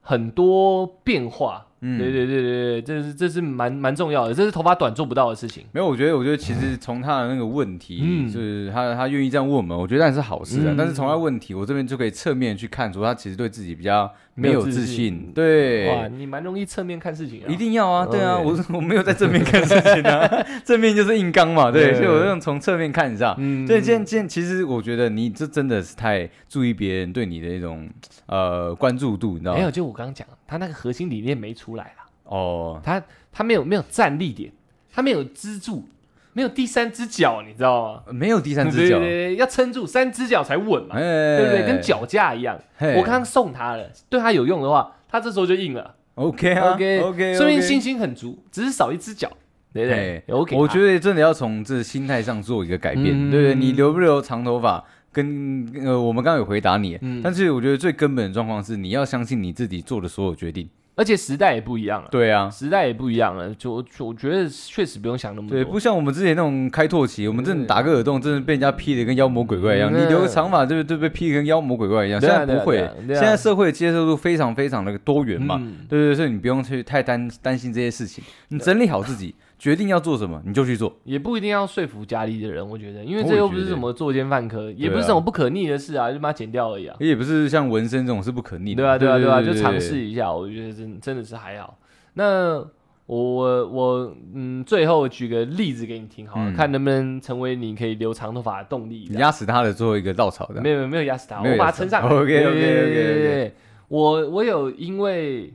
[0.00, 1.67] 很多变化。
[1.80, 5.64] 嗯对对对对对，这是这是蛮蛮重要的，这是头发短做不到的事情。
[5.72, 10.72] 没有，我觉得，我觉得其实从他的那个问题，嗯就是他他愿意这样问我们，我觉得那是好事啊。
[10.72, 15.32] 嗯但是从他问题，我这边就可以侧面去看出他其实对自己比较没有自信自信。
[15.34, 17.46] 对，哇，你蛮容易侧面看事情啊。
[17.48, 20.28] 一定要啊，对啊我 我没有在正面看事情啊，
[20.64, 23.34] 正面就是硬刚嘛，对，对所以我用从侧面看一下。
[23.38, 27.88] 嗯对，今天今天其实我觉得你这真的是太注意别人对你的一种
[28.26, 34.50] 呃关注度，你知道吗没有，就我刚刚讲，他那个核心理念没出来啦，哦，他他没有没有站立点，
[34.92, 35.86] 他没有支柱，
[36.32, 38.12] 没有第三只脚，你知道吗？
[38.12, 41.66] 没有第三只脚对，对对，要撑住三只脚才稳嘛，哎，对不对？
[41.66, 42.58] 跟脚架一样。
[42.96, 45.94] 我刚刚送他了，对他有用的话，他这时候就硬了。
[46.14, 49.30] OK 啊 OK OK，说明信心很足，只是少一只脚，
[49.72, 53.54] 对不对哎？OK，我觉得真的要从这心态上做一个改变，嗯对不对？
[53.54, 60.68] 你留不留长头发，跟呃我们刚刚有回答你，嗯但是我觉得最根本的状况是你要相信你自己做的所有决定。
[60.94, 65.56] 而且时代也不一样了，对啊，时代也不一样了，就就我觉得确实不用想那么多。
[65.56, 69.92] 对，不像我们之前那种开拓期，我们真的打个耳洞，真的被人家劈的跟妖魔鬼怪一样。
[69.92, 72.20] 嗯你留个长发，就就被劈的跟妖魔鬼怪一样。
[72.20, 75.56] 现在不会现在社会的接受度非常非常的多元嘛。
[75.60, 80.94] 嗯对对，所以你不用去太担担心这些事情，你整理好自己，决定要做什么你就去做。
[81.04, 86.96] 也不一定要说服家里的人，我觉得，因为这又不是什么作奸犯科，也不是什么不可逆的事啊，就把它剪掉而已啊。
[87.00, 88.82] 也不是像纹身这种是不可逆的。
[88.82, 89.98] 对啊，对啊，对啊，就尝试。
[89.98, 91.76] 一下，我觉得真真的是还好。
[92.14, 92.64] 那
[93.06, 99.08] 我我我嗯，最后举个例子给你听好了，嗯看能不能成为你可以留长头发的动力。
[99.10, 100.60] 你压死他的最后一个稻草的。
[100.60, 102.08] 没有没有压死他，我把他撑上来。
[102.08, 103.54] OK，OK，OK，OK 对对对对对
[103.88, 105.52] 我我有因为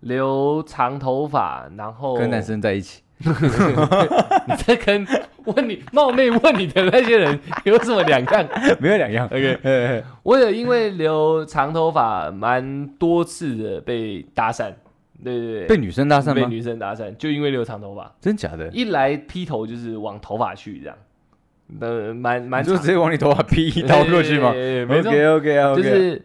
[0.00, 3.02] 留长头发，然后跟男生在一起，
[4.48, 5.06] 你在跟
[5.44, 8.48] 问你冒昧问你的那些人有什么两样
[8.80, 9.26] 没有两样。
[9.26, 14.72] ？OK，嘿嘿我有因为留长头发蛮多次的被搭讪，
[15.22, 16.34] 对对对，被女生搭讪吗？
[16.34, 18.68] 被女生搭讪，就因为留长头发，真假的？
[18.68, 20.96] 一来劈头就是往头发去这样，
[21.80, 26.22] 呃，蛮蛮你就直接往你头发劈一刀过去吗没错，？OK OK OK，就是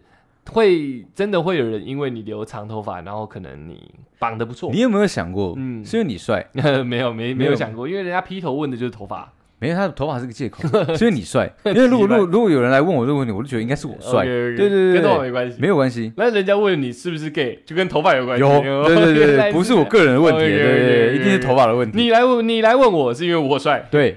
[0.50, 3.90] 会真的会有人因为你留长头发，然后可能你
[4.20, 6.46] 绑的不错你，有没有想过，嗯是因为你帅？
[6.86, 10.62] 没有没没没有有想过，因为人家劈头问的就是头发，没有，他的头发是个借口，
[10.94, 11.50] 是因为你帅。
[11.64, 15.56] 因为如果如果如果有人来问我这个问题，我就觉得应该是我帅对对对跟头发，没关系。
[15.60, 16.12] 没有关系。
[16.16, 18.44] 那人家问你是不是 gay，就跟头发有关系。
[18.44, 21.98] 有，对对对 不是我个人的问题对对一定是头发的问题。
[22.00, 23.86] 你来问你来问我是因为我帅。
[23.90, 24.16] 对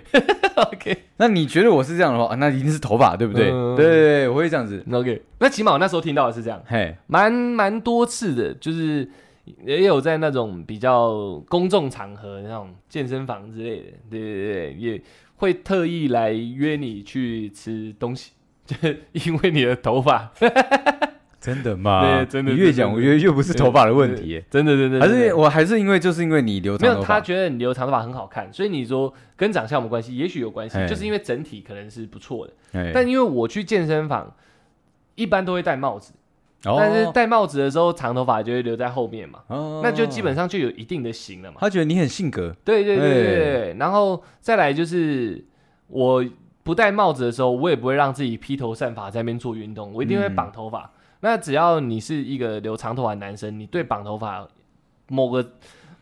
[0.56, 3.50] ，OK 那你觉得我是这样的话，那一定是头发，对不对？
[3.52, 4.84] 嗯对对对，我会这样子。
[4.92, 9.08] OK，那起码我那时候听到的是这样，嘿，蛮蛮多次的，就是
[9.66, 15.02] 也有在那种比较公众场合，那种健身房之类的，对对对，也
[15.36, 18.32] 会特意来约你去吃东西，
[18.66, 20.32] 就是 因为你的头发，
[21.42, 22.02] 真的吗？
[22.02, 30.16] 对真的你越讲，我觉得越不是头发的问题，真的真的，还是我还是因为就是因为你留长没有，他觉得你留长头发很好看，所以你说跟长相有关系？
[30.16, 32.54] 也许有关系哎，就是因为整体可能是不错的。
[32.80, 34.34] 哎但因为我去健身房，
[35.16, 36.14] 一般都会戴帽子，
[36.66, 41.58] 哦但是戴帽子的时候，长头发就会留在后面嘛，哦那就基本上就有一定的型了嘛。
[41.60, 45.44] 他觉得你很性格，对对对对然后再来就是
[45.88, 46.24] 我
[46.64, 50.90] 不戴帽子的时候，我也不会让自己披头散发在那边做运动，我一定会嗯绑头发。
[51.20, 54.48] 那只要你是一个留长头发的男生，你对绑头发
[55.10, 55.46] 某个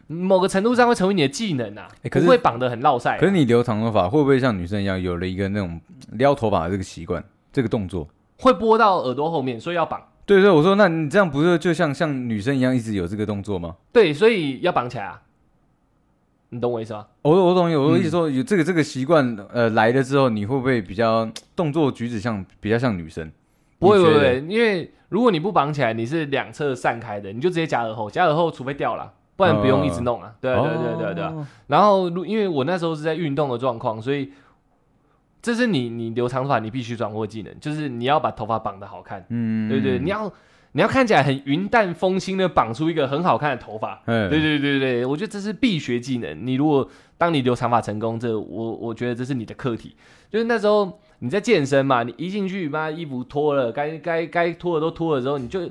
[0.06, 5.82] 某个程度上会成为你的技能啊，哎可是不会绑得很落塞啊、可是你留长头发会不会像女生一样有了一个那种
[6.12, 8.08] 撩头发的这个习惯，这个动作？
[8.38, 10.00] 会拨到耳朵后面，所以要绑。
[10.32, 13.76] 对对，我说那你这样不是就像像女生一样一直有这个动作吗？
[13.92, 15.22] 对，所以要绑起来啊。
[16.52, 17.06] 你懂我意思吗？
[17.24, 23.30] 我我懂你，我的意思嗯说有这个这个习惯呃来了之后，你会不会比较动作举止像比较像女生？
[23.78, 30.34] 不会不会，因为如果你不绑起来，你是两侧散开的，你就直接夹耳后，夹耳后除非掉了，不然不用一直弄啊。
[30.40, 31.34] 对啊对啊对啊对啊对啊。
[31.36, 34.32] 哦然后如因为我那时候是在运动的状况，所以
[35.42, 40.32] 这是你你留长头发你必须掌握技能，就是你要把头发绑的好看，嗯对对，你要
[40.74, 44.02] 你要看起来很云淡风轻的绑出一个很好看的头发。
[44.06, 46.46] 对对对对对，我觉得这是必学技能。
[46.46, 46.88] 你如果
[47.18, 49.96] 当你留长发成功，这我我觉得这是你的课题。
[50.30, 55.70] 就是那时候你在健身嘛，你一进去，把衣服脱了，该该该脱的都脱了之后，你就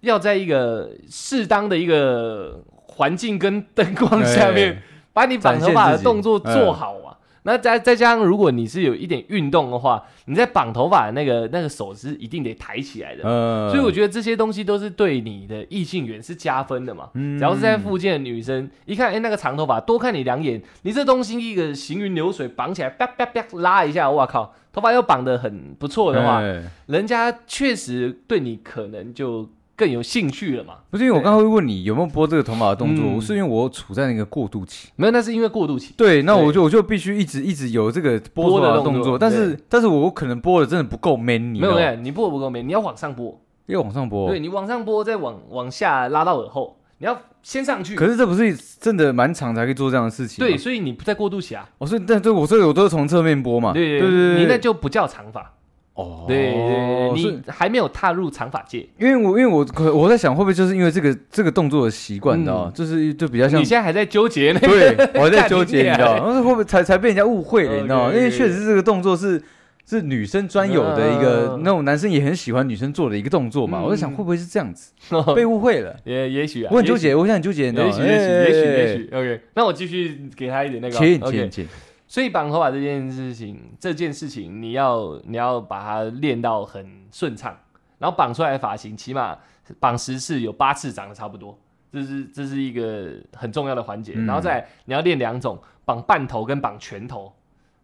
[0.00, 7.13] 要在一个适当的一个环境跟灯光下面，把你绑头发的动作做好啊。
[7.46, 13.22] 那再再加上，如果你是有一点运动的话，你在绑头发的那个那个手是一定得抬起来的。
[13.24, 17.10] 嗯所以我觉得这些东西都是对你的异性缘是加分的嘛。
[17.14, 30.74] 嗯只要是在附近的女生，一看哎、那个长头发，多看你两眼，你这东西一个行云流水绑起来，啪啪啪拉一下，哇靠，头发又绑得很不错的话，哎人家确实对你可能就更有兴趣了嘛。
[30.90, 34.88] 不是因为我刚刚会问你有没有拨这个头发的动作，是因为我处在那个过渡期。
[34.96, 35.94] 没有，那是因为过渡期。
[35.96, 44.38] 对，那我就我就必须一直一直有这个拨的动作但是但是我可能拨的真的不够 man，你知道吗没有没有，你拨不够 man，，你要往上拨，要往上拨对。
[44.38, 47.96] 你往上拨，再往往下拉到耳后，你要先上去。
[47.96, 50.44] 可是这不是真的蛮长才可以做这样的事情？
[50.44, 51.68] 对，所以你不在过渡期啊。
[51.78, 53.72] 我说但对我所以我都是从侧面拨嘛。
[53.72, 55.52] 对对对，你那就不叫长发。
[55.94, 62.68] 哦，对对你还没有踏入长发界，因为我因为我可我在想会不会就是因为这个这个动作的习惯，你知道？
[62.74, 64.66] 就是就比较像你现在还在纠结那个。
[64.66, 66.18] 对， 我还在纠结，你知道吗？
[66.18, 68.12] 干然后会不会才才被人家误会了，你知道吗？
[68.12, 69.40] 因为确实这个动作是
[69.86, 73.78] 是女生专有的一个嗯那种男生也很喜欢女生做的一个动作嘛。
[73.78, 74.90] 嗯我在想会不会是这样子
[75.36, 75.94] 被误会了？
[76.04, 77.96] 也也许啊，我很纠结，我现在很纠结，你知道吗？
[77.98, 80.96] 也许，也许，也许，哎也许，OK，那我继续给他一点那个。
[80.96, 81.68] 请请请，
[82.14, 87.58] 所以绑头发这件事情，这件事情你要你要把它练到很顺畅，
[87.98, 89.36] 然后绑出来的发型起码
[89.80, 91.58] 绑十次有八次长得差不多，
[91.90, 94.12] 这是这是一个很重要的环节。
[94.14, 97.32] 嗯然后再你要练两种，绑半头跟绑全头。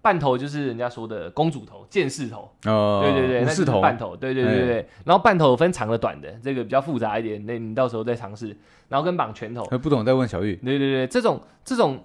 [0.00, 4.88] 半头就是人家说的公主头、剑士头，哦，对对对，那就是武士头，半头，对对对对。
[5.04, 8.56] 然后半头分长的、短的，这个比较复杂一点，那你到时候再尝试。
[8.88, 10.54] 然后跟绑拳头，呃不懂再问小玉。
[10.54, 12.04] 对对对，这种这种，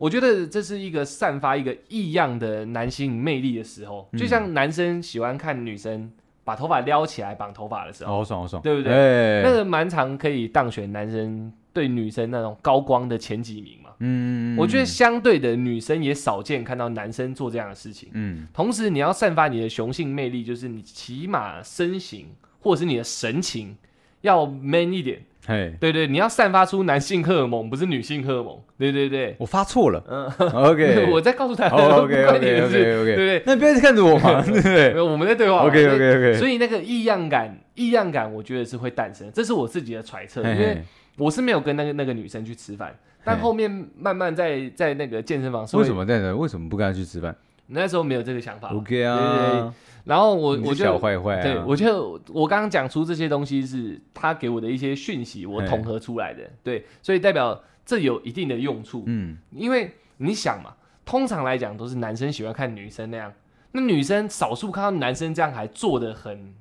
[0.00, 6.10] 我觉得这是一个散发一个异样的男性魅力的时候，嗯就像男生喜欢看女生
[6.42, 13.90] 把头发撩起来绑头发的时候，哦，好爽好爽，对不对对那个蛮常可以当选男生对女生那种高光的前几名嘛。
[13.98, 18.08] 嗯，我觉得相对的，女生也少见看到男生做这样的事情。
[18.14, 22.26] 嗯，同时，你要散发你的雄性魅力，就是你起码身形
[22.60, 23.76] 或者是你的神情
[24.22, 25.22] 要 man 一点。
[25.50, 28.56] 嘿，对对，你要散发出男性荷尔蒙，不是女性荷尔蒙。
[28.78, 35.66] 对对对，我发错了嗯，，OK， 我再告诉他，哦，OK 关你 OK OK，对 OK，对那不要看着我嘛，对不对 对，我们在对话。
[35.66, 40.80] ？OK 所以 OK OK，所以那个异样感，异样感，我觉得是会诞生，这是我自己的揣测，因为
[41.18, 42.94] 我是没有跟那个那个女生去吃饭，
[43.24, 43.68] 但嘿后面
[43.98, 45.92] 慢慢在在那个健身房，为什？
[45.92, 46.32] 么在那？
[46.32, 47.34] 为什么不跟她去吃饭
[47.72, 48.68] 那时候没有这个想法。
[48.70, 49.74] ？OK 对对啊，
[50.10, 55.68] 然后我我就坏坏啊，对，我就我刚刚讲出这些东西是他给我的一些讯息，我嘿。
[55.68, 56.42] 统合出来的。
[56.64, 60.74] 对，所以代表这有一定的用处，嗯，因为你想嘛，
[61.04, 63.32] 通常来讲都是男生喜欢看女生那样，
[63.70, 66.54] 那女生少数看到男生这样还做的很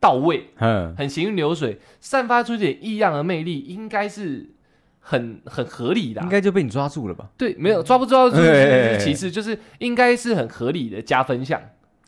[0.00, 4.50] 到位，嗯，很行云流水，散发出一点异样的魅力，应该是
[4.98, 7.30] 很很合理的啊、应该就被你抓住了吧？
[7.38, 11.62] 对，没有抓不抓到是嘿是其次，就是应该是很合理的加分项，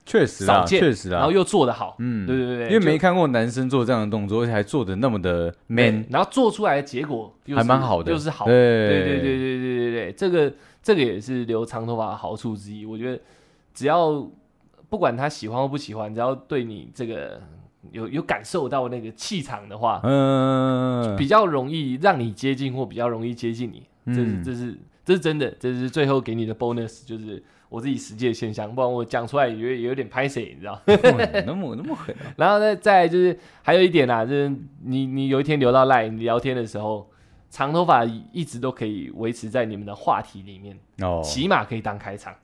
[0.04, 1.18] 确实啊，确实啊。
[1.18, 8.46] 然后，又做得好，嗯，对对对对，因为没看过男生做这样的动作，而且还做的那么的 man，然后做出来的结果又是还蛮好的，又是好。
[8.46, 10.52] 的，对对对对对对对对，这个
[10.82, 12.84] 这个也是留长头发的好处之一。
[12.84, 13.20] 我觉得
[13.72, 14.28] 只要
[14.88, 17.40] 不管他喜欢或不喜欢，只要对你这个
[17.92, 23.84] 有有感受到那个气场的话，嗯，比较容易让你接近或比较容易接近你。
[24.06, 24.42] 这是嗯。
[24.44, 27.42] 这是这是真的，这是最后给你的 bonus，就是
[27.72, 30.78] 我自己实际的现象，不然我讲出来也有也有点拍谁，你知道。
[31.46, 34.52] 那么那么狠啊， 然后呢，再就是还有一点啦，就是
[34.84, 37.08] 你你有一天留到赖，你聊天的时候，
[37.48, 42.34] 长头发一直都可以维持在你们的话题里面，哦，起码可以当开场，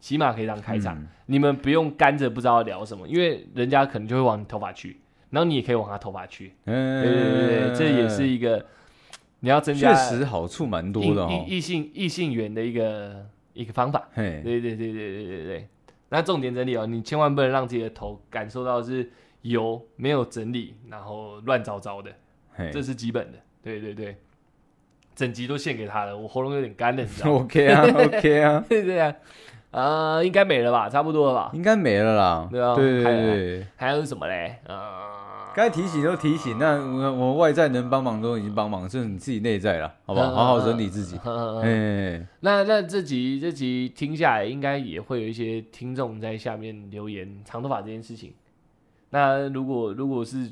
[0.00, 0.98] 起码可以当开场。
[0.98, 4.98] 嗯你们不用干着不知道聊什么，因为人家可能就会往你头发去，
[5.28, 6.54] 然后你也可以往他头发去。
[6.64, 8.64] 嗯，对对对对，这也是一个
[9.40, 13.26] 你要增加确加实好处蛮多的哦，异异性异性缘的一个
[13.60, 14.08] 一个方法。
[14.14, 15.68] 嘿，对对对对对对对。
[16.10, 19.10] 那重点整理哦，你千万不能让自己的头感受到是
[19.42, 22.10] 油没有整理，然后乱糟糟的，
[22.54, 23.38] 嘿这是基本的。
[23.62, 24.16] 对对对，
[25.14, 27.40] 整集都献给他了，我喉咙有点干了，你知道吗？
[27.44, 29.14] OK 啊，OK 啊，对 对啊，
[29.72, 31.50] 啊，应该没了吧，差不多了吧？
[31.52, 34.60] 应该没了啦，对啊对还有对对，还有什么嘞？
[34.66, 35.17] 啊，
[35.54, 40.30] 该提醒都提醒，那我我外在能帮忙都已经帮忙，就是你自己内在了，好不好？
[40.34, 41.18] 好好整理自己。
[41.24, 41.60] 嗯。
[41.60, 48.32] 哎，那那这集这集听下来，应该也会有一些听众在下面留言长头发这件事情。
[49.10, 50.50] 那如果如果是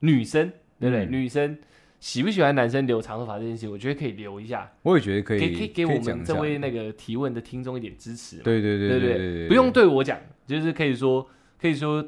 [0.00, 1.04] 女生，对不对？
[1.04, 1.58] 嗯女生
[2.00, 8.38] 喜不喜欢男生留长头发这件事情，我觉得可以留一下，我也觉得可以，可以可以给我们这位那个提问的听众一点支持。
[8.38, 11.26] 对对对对对对不用对我讲，就是可以说
[11.60, 12.02] 可以说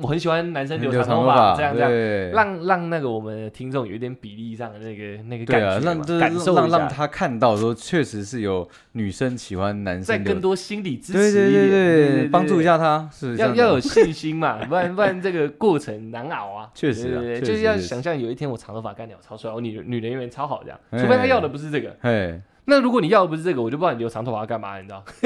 [0.00, 1.90] 我很喜欢男生留长头发，这样这样。
[1.90, 6.04] 对，让让那个我们的听众有一点比例上的那个那个感觉嘛，
[6.42, 12.64] 受，让让他看到说，确实是有女生喜欢男生在更多心理支对对持一点，对对，帮助一。
[12.64, 16.70] 下他，是要要有 信心嘛，不然不然这个过程难熬啊。
[16.72, 21.96] 确实啊对对对就是要想象有一天我长头发干掉超帅，我女女人缘超好这样，哎除非他要的不是这个。
[22.00, 25.02] 嘿，那如果你要的不是这个，我就不知道你留长头发干嘛，你知道？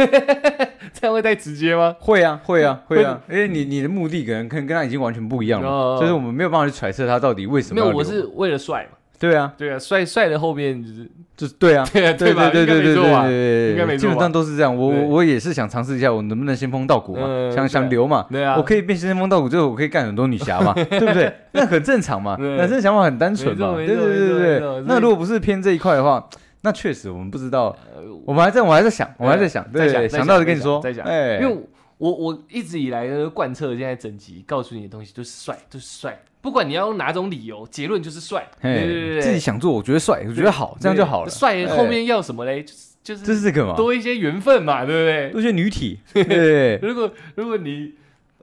[0.93, 1.95] 这样会太直接吗？
[2.01, 8.97] 会啊会啊会啊，因为你你的目的可能跟跟他已经完全不一样哦了，所以我们没有办法去揣测他到底为什没有，么要留我是为了帅嘛。
[9.19, 12.51] 对啊，对啊，帅帅的后面就是就是 对啊，对啊对吧？
[12.51, 14.75] 对对对对对应该没错吧对，应该没基本上都是这样。
[14.77, 18.27] 我我我也是想尝试一下，我能不能仙风道骨嘛，想想留嘛。
[18.31, 21.33] 对啊，我可以变仙风道骨之后，我可以干很多女侠嘛， 对不对？
[21.53, 24.83] 那很正常嘛，男生想法很单纯嘛，对对对对。
[24.87, 26.29] 那如果不是偏这一块的话，
[26.67, 31.57] 那确实我们不知道，呃我们还在我还在想，我还在想，对想想到就跟你说，哎，因为
[31.99, 38.45] 我我一直以来的贯彻现在整集告诉你的东西就是帅，就是帅，不管你要用哪种理由，结论就是帅。
[38.61, 41.31] 对对对自己想做，我觉得帅，我觉得好，这样就好了。
[41.31, 42.65] 帅哎后面要什么嘞？
[42.65, 45.31] 就是就这是这个嘛，多一些缘分嘛，对不对？
[45.31, 47.93] 多一些女体， 对如果如果你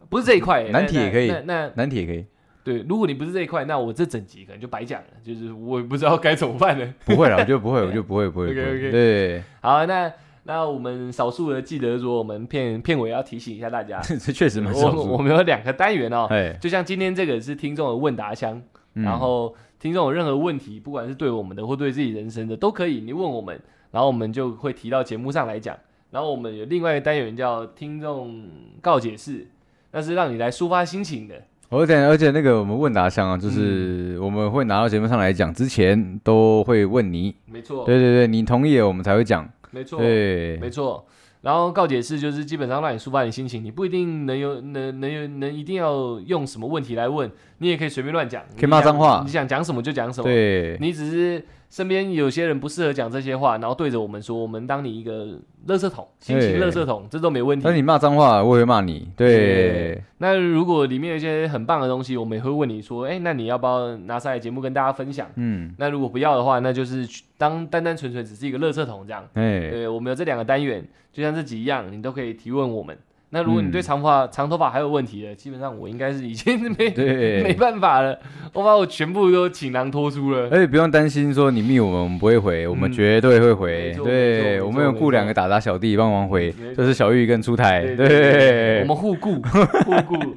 [0.07, 2.25] 不是这一块，男体也可以那男体也可以，
[2.63, 6.87] 对，如果你不是这一块，那我这整集可能就白讲了，就是我也不知道该怎么办了。
[7.05, 10.11] 不会啦，我觉得不会， 我觉得不会，不会，OK，OK，对，好，那
[10.43, 15.17] 那我们少数的记得说，我们片片尾要提醒一下大家， 这确实蛮少我我。
[15.17, 18.61] 们有两个单元哦，哎，就像今天这个是听众的问答箱，
[18.95, 23.59] 嗯然后听众有任何问题，不管是对我们的或对自己人生的，都可以你问我们，
[23.91, 25.77] 然后我们就会提到节目上来讲。
[26.11, 28.47] 然后我们有另外一个单元叫听众
[28.81, 29.47] 告解室，
[29.91, 31.41] 那是让你来抒发心情的。
[31.73, 41.05] 而且而且那个我们问答箱啊，就是我们会拿到节目上来讲之前，都会问你，没错，对对对，你同意了我们才会讲，没错，对，没错。
[41.41, 49.21] 然后告解释就是基本上让你抒发你心情，你不一定能有能能有能一定要用什么问题来问，你也可以随便乱讲，可以骂脏话。
[49.25, 50.23] 你想讲什么就讲什么。
[50.23, 51.43] 对，你只是
[51.73, 55.25] 身边有些人不适合讲这些话，然后对着我们说，我们当你一个
[55.67, 57.73] 垃圾桶，心情对垃圾桶，这都没问题但。
[57.73, 65.27] 是你骂脏话，我也会骂你，对，那如果里面有一些很棒的东西，我们也会问你说，哎，那你要不要拿上来节目跟大家分享？
[65.33, 67.09] 嗯，那如果不要的话，那就是
[67.39, 69.27] 当单单纯纯只是一个垃圾桶这样。
[69.33, 72.95] 哎，对，我们有这两个单元，就像这集一样，你都可以提问我们。
[73.33, 78.15] 那如果你对嗯长发、长头发还有问题的，基本上我应该是已经 没没对，办法了，
[78.53, 80.47] 我把我全部都倾囊拖出了。
[80.51, 87.83] 而且不用担心说你密我们，我们不会回，我们绝对会回对，我们有雇两个打杂小弟帮忙回就是小玉跟出台。
[87.95, 90.35] 对对，我们互顾 互顾。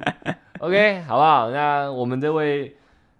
[0.59, 1.51] OK，好不好？
[1.51, 2.75] 那我们这位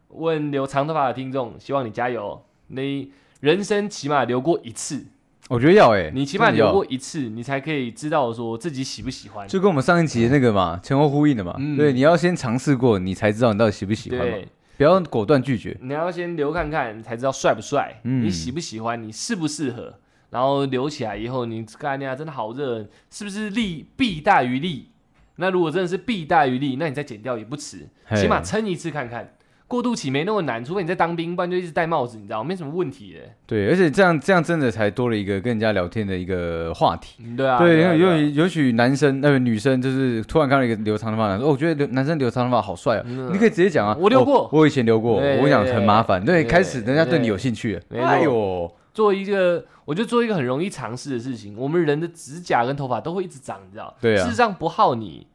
[0.10, 2.42] 问留长头发的听众，希望你加油。
[2.70, 5.06] 你人生起码留过一次，
[5.50, 9.48] 我觉得要哎，你起码留过一次，你才可以知道说自己喜不喜欢。
[9.48, 11.56] 就跟我们上一集那个嘛，前后呼应的嘛。
[11.58, 14.48] 嗯对，你要先尝试过，你才知道你到底喜不喜欢嘛，对，
[14.78, 15.78] 不要果断拒绝。
[15.82, 20.00] 你要先留看看，才知道帅不帅，嗯你喜不喜欢，你适不适合。
[20.30, 24.92] 然后留起来以后，你干呀，真的好热，是不是利弊大于利？
[25.38, 29.36] 那如果真的是弊大于利，那你再剪掉也不迟，起码撑一次看看。
[29.68, 33.20] 过渡期没那么难，除非你在当兵，不然就一直戴帽子，你知道，没什么问题的。
[33.46, 37.22] 对，而且这样这样真的才多了一个跟人家聊天的一个话题。
[37.24, 51.56] 嗯对啊，对，因为有有许男生呃女生就是突然看到一个留长头发的男生，哦，我觉得留男生留长头发好帅啊，嗯你可以直接讲啊，我留过哦我以前留过，我讲很麻烦，对，对开始人家对你有兴趣了，哎呦，做一个，我觉得做一个很容易尝试的事情。
[51.58, 53.94] 我们人的指甲跟头发都会一直长，你知道？
[54.00, 55.28] 对啊事实上不耗你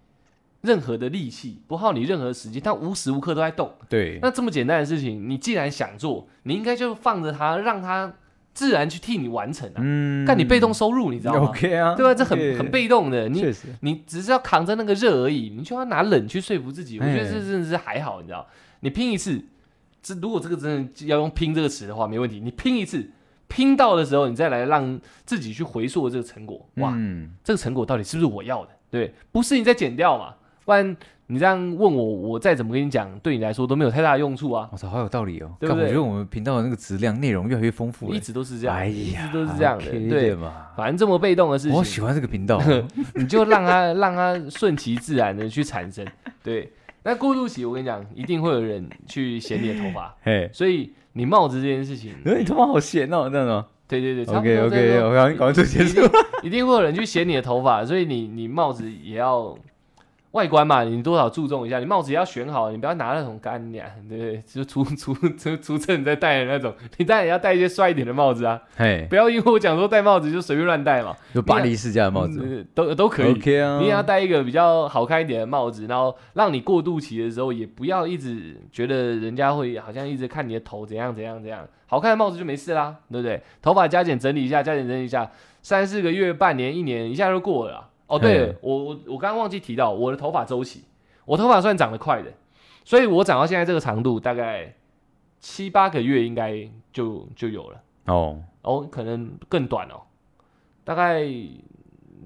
[0.62, 3.72] 任何的力气，不耗你任何时间，它无时无刻都在动。
[3.88, 8.12] 对，那这么简单的事情，你既然想做，你应该就放着它，让它
[8.54, 9.76] 自然去替你完成啊。
[9.78, 12.14] 嗯但你被动收入，你知道吗？OK 啊，对吧？
[12.14, 13.44] 这很很被动的，你，
[13.80, 16.98] 你只是要扛着那个热而已，你就要拿冷去说服自己。
[16.98, 18.46] 我觉得哎这真的是还好，你知道？
[18.80, 19.42] 你拼一次，
[20.02, 22.40] 这如果这个真的要用“拼”这个词的话，没问题。
[22.40, 23.10] 你拼一次，
[23.48, 26.68] 拼到的时候，你再来让自己去回溯这个成果。
[26.76, 28.70] 哇，嗯，这个成果到底是不是我要的？
[28.90, 30.34] 对，不是你再减掉嘛？
[30.64, 34.68] 不然你这样问我，我再怎么跟你讲，对你来说都没有太大的用处啊。
[34.70, 39.84] 我操，好有道理哦，对不对我觉得我们频道的那个质量内容越来越丰富了一，直都是这样，哎一，直都是这样的。
[39.90, 42.60] 对，嘛，反正这么被动的事情，我喜欢这个频道，
[43.14, 46.06] 你就让它让它顺其自然的去产生。
[46.42, 46.70] 对，
[47.02, 56.00] 那过渡期我跟你讲，一定会有人去嫌你的头发， 嘿，所以你帽子这件事情，呃你头发好闲哦，这样吗对对对？OK OK，我赶赶快做结束。
[56.42, 59.54] 一定会有人去嫌你的头发，所以你你帽子也要
[60.32, 64.42] 外观嘛，你多少注重一下，你帽子也要选好，你不要拿那种干娘，对不对？
[64.46, 73.32] 就出出出出趁在戴的那种，你当然要戴一些帅一点的帽子啊，嘿，不要因为我讲说戴帽子就随便乱戴嘛，有巴黎世家的帽子都都可以。
[73.32, 83.42] ，OK 啊，你也要戴一个比较好看一点的帽子，然后让你过渡期的时候也不要一直觉得人家会好像一直看你的头怎样怎样怎样，好看的帽子就没事啦，对不对？
[83.60, 85.30] 头发加减整理一下，加减整理一下，
[85.60, 87.90] 三四个月、半年、一年一下就过了。
[88.12, 90.84] 哦，对了我我我刚刚忘记提到我的头发周期，
[91.24, 92.30] 我头发算长得快的，
[92.84, 94.74] 所以我长到现在这个长度大概
[95.40, 100.02] 七八个月应该就就有了，哦，哦，可能更短哦，
[100.84, 101.24] 大概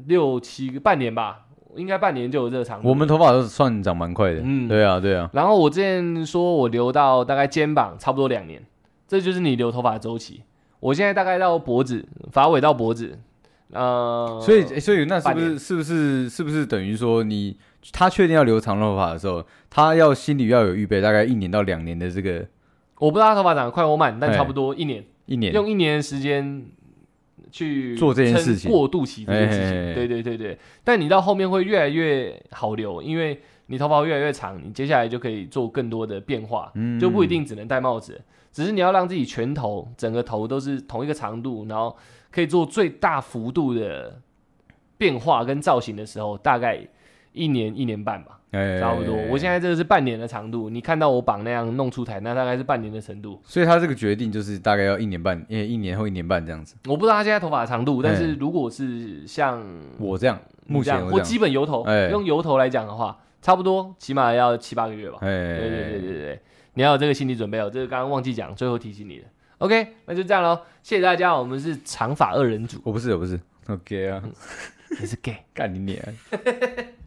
[0.07, 1.47] 六七个半年吧，
[1.77, 2.89] 应该半年就有这个长度。
[2.89, 8.61] 我们头发都算长蛮快的，嗯对啊，对啊，然后我之前说我留到大概肩膀，差不多两年，
[9.07, 10.43] 这就是你留头发的周期。
[10.81, 13.19] 我现在大概到脖子，发尾到脖子，
[13.73, 17.57] 呃，所以所以那是不是是不是是不是等于说你
[17.93, 22.47] 他确定要留长头发的时候，他要心里要有预备，大概一年到两年的这个
[22.99, 26.65] 我不知道他头发长得快或慢，但哎差不多一年，一年，用一年的时间
[27.51, 29.95] 去做这件事情过渡期这件事情。
[29.95, 36.71] 对对对对，但你到后面会越来越好留，因为你头发会越来越长，你接下来就可以做更多的变化。
[36.75, 38.21] 嗯就不一定只能戴帽子，
[38.53, 41.97] 只是你要让自己全头整个头都是同一个长度，然后
[42.37, 44.21] 可以做最大幅度的
[44.99, 46.79] 变化跟造型的时候，大概
[47.33, 49.17] 一年一年半吧，哎，差不多。
[49.31, 53.41] 我现在这个是半年的长度，你看到我绑那样弄出台，那大概是半年的程度。
[53.43, 56.77] 所以他这个决定就是大概要一年半，因为一年后一年半这样子。
[56.87, 59.67] 我不知道他现在头发的长度，但是哎如果是像
[59.99, 65.17] 我这样，目前我这样，基本油头，哎用油头来讲的话，差不多起码要七八个月吧。
[65.23, 66.41] 哎，对对对对对，
[66.75, 67.71] 你要有这个心理准备哦。
[67.73, 69.25] 这个刚刚忘记讲，最后提醒你的。
[69.59, 71.35] OK，那就这样喽，谢谢大家。
[71.35, 74.23] 我们是长发二人组，我不是，我不是，OK 啊，
[75.01, 75.39] 你是 gay。
[75.55, 76.17] 干你脸。